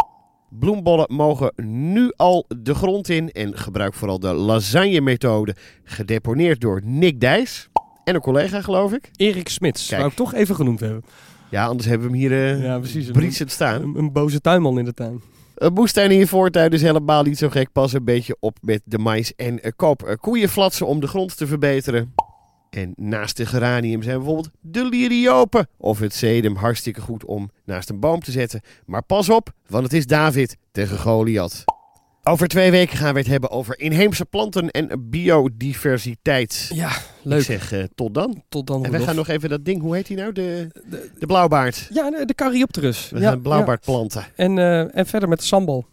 [0.51, 7.21] Bloembollen mogen nu al de grond in en gebruik vooral de lasagne-methode, gedeponeerd door Nick
[7.21, 7.69] Dijs
[8.05, 9.11] en een collega geloof ik.
[9.17, 10.01] Erik Smits, Kijk.
[10.01, 11.05] zou ik toch even genoemd hebben.
[11.51, 13.43] Ja, anders hebben we hem hier eh Ja, precies.
[13.47, 13.83] staan.
[13.83, 15.23] Een, een boze tuinman in de tuin.
[15.55, 17.73] Een moestuin in je voortuin is helemaal niet zo gek.
[17.73, 21.37] Pas een beetje op met de mais en eh, koop eh, koeienflatsen om de grond
[21.37, 22.15] te verbeteren.
[22.71, 27.89] En naast de geranium zijn bijvoorbeeld de liriopen of het sedum hartstikke goed om naast
[27.89, 28.61] een boom te zetten.
[28.87, 31.65] Maar pas op, want het is David tegen Goliath.
[32.25, 36.71] Over twee weken gaan we het hebben over inheemse planten en biodiversiteit.
[36.75, 37.43] Ja, Ik leuk.
[37.43, 38.43] zeg eh, tot dan.
[38.49, 38.77] Tot dan.
[38.85, 39.05] En Rudolf.
[39.07, 40.33] gaan nog even dat ding, hoe heet die nou?
[40.33, 40.69] De,
[41.19, 41.89] de blauwbaard.
[41.93, 43.11] Ja, de, de Caryopterus.
[43.11, 44.25] We ja, gaan blauwbaard planten.
[44.37, 45.87] En, eh, en verder met de sambal.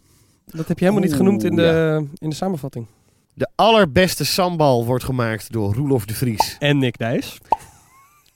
[0.44, 2.86] Dat heb je helemaal niet genoemd in de, in de samenvatting.
[3.34, 6.56] De allerbeste sambal wordt gemaakt door Roelof de Vries.
[6.58, 7.38] En Nick Dijs.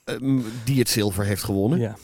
[0.03, 1.79] Ehm, die het zilver heeft gewonnen.
[1.79, 1.95] Ja.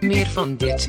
[0.00, 0.86] Meer van dit.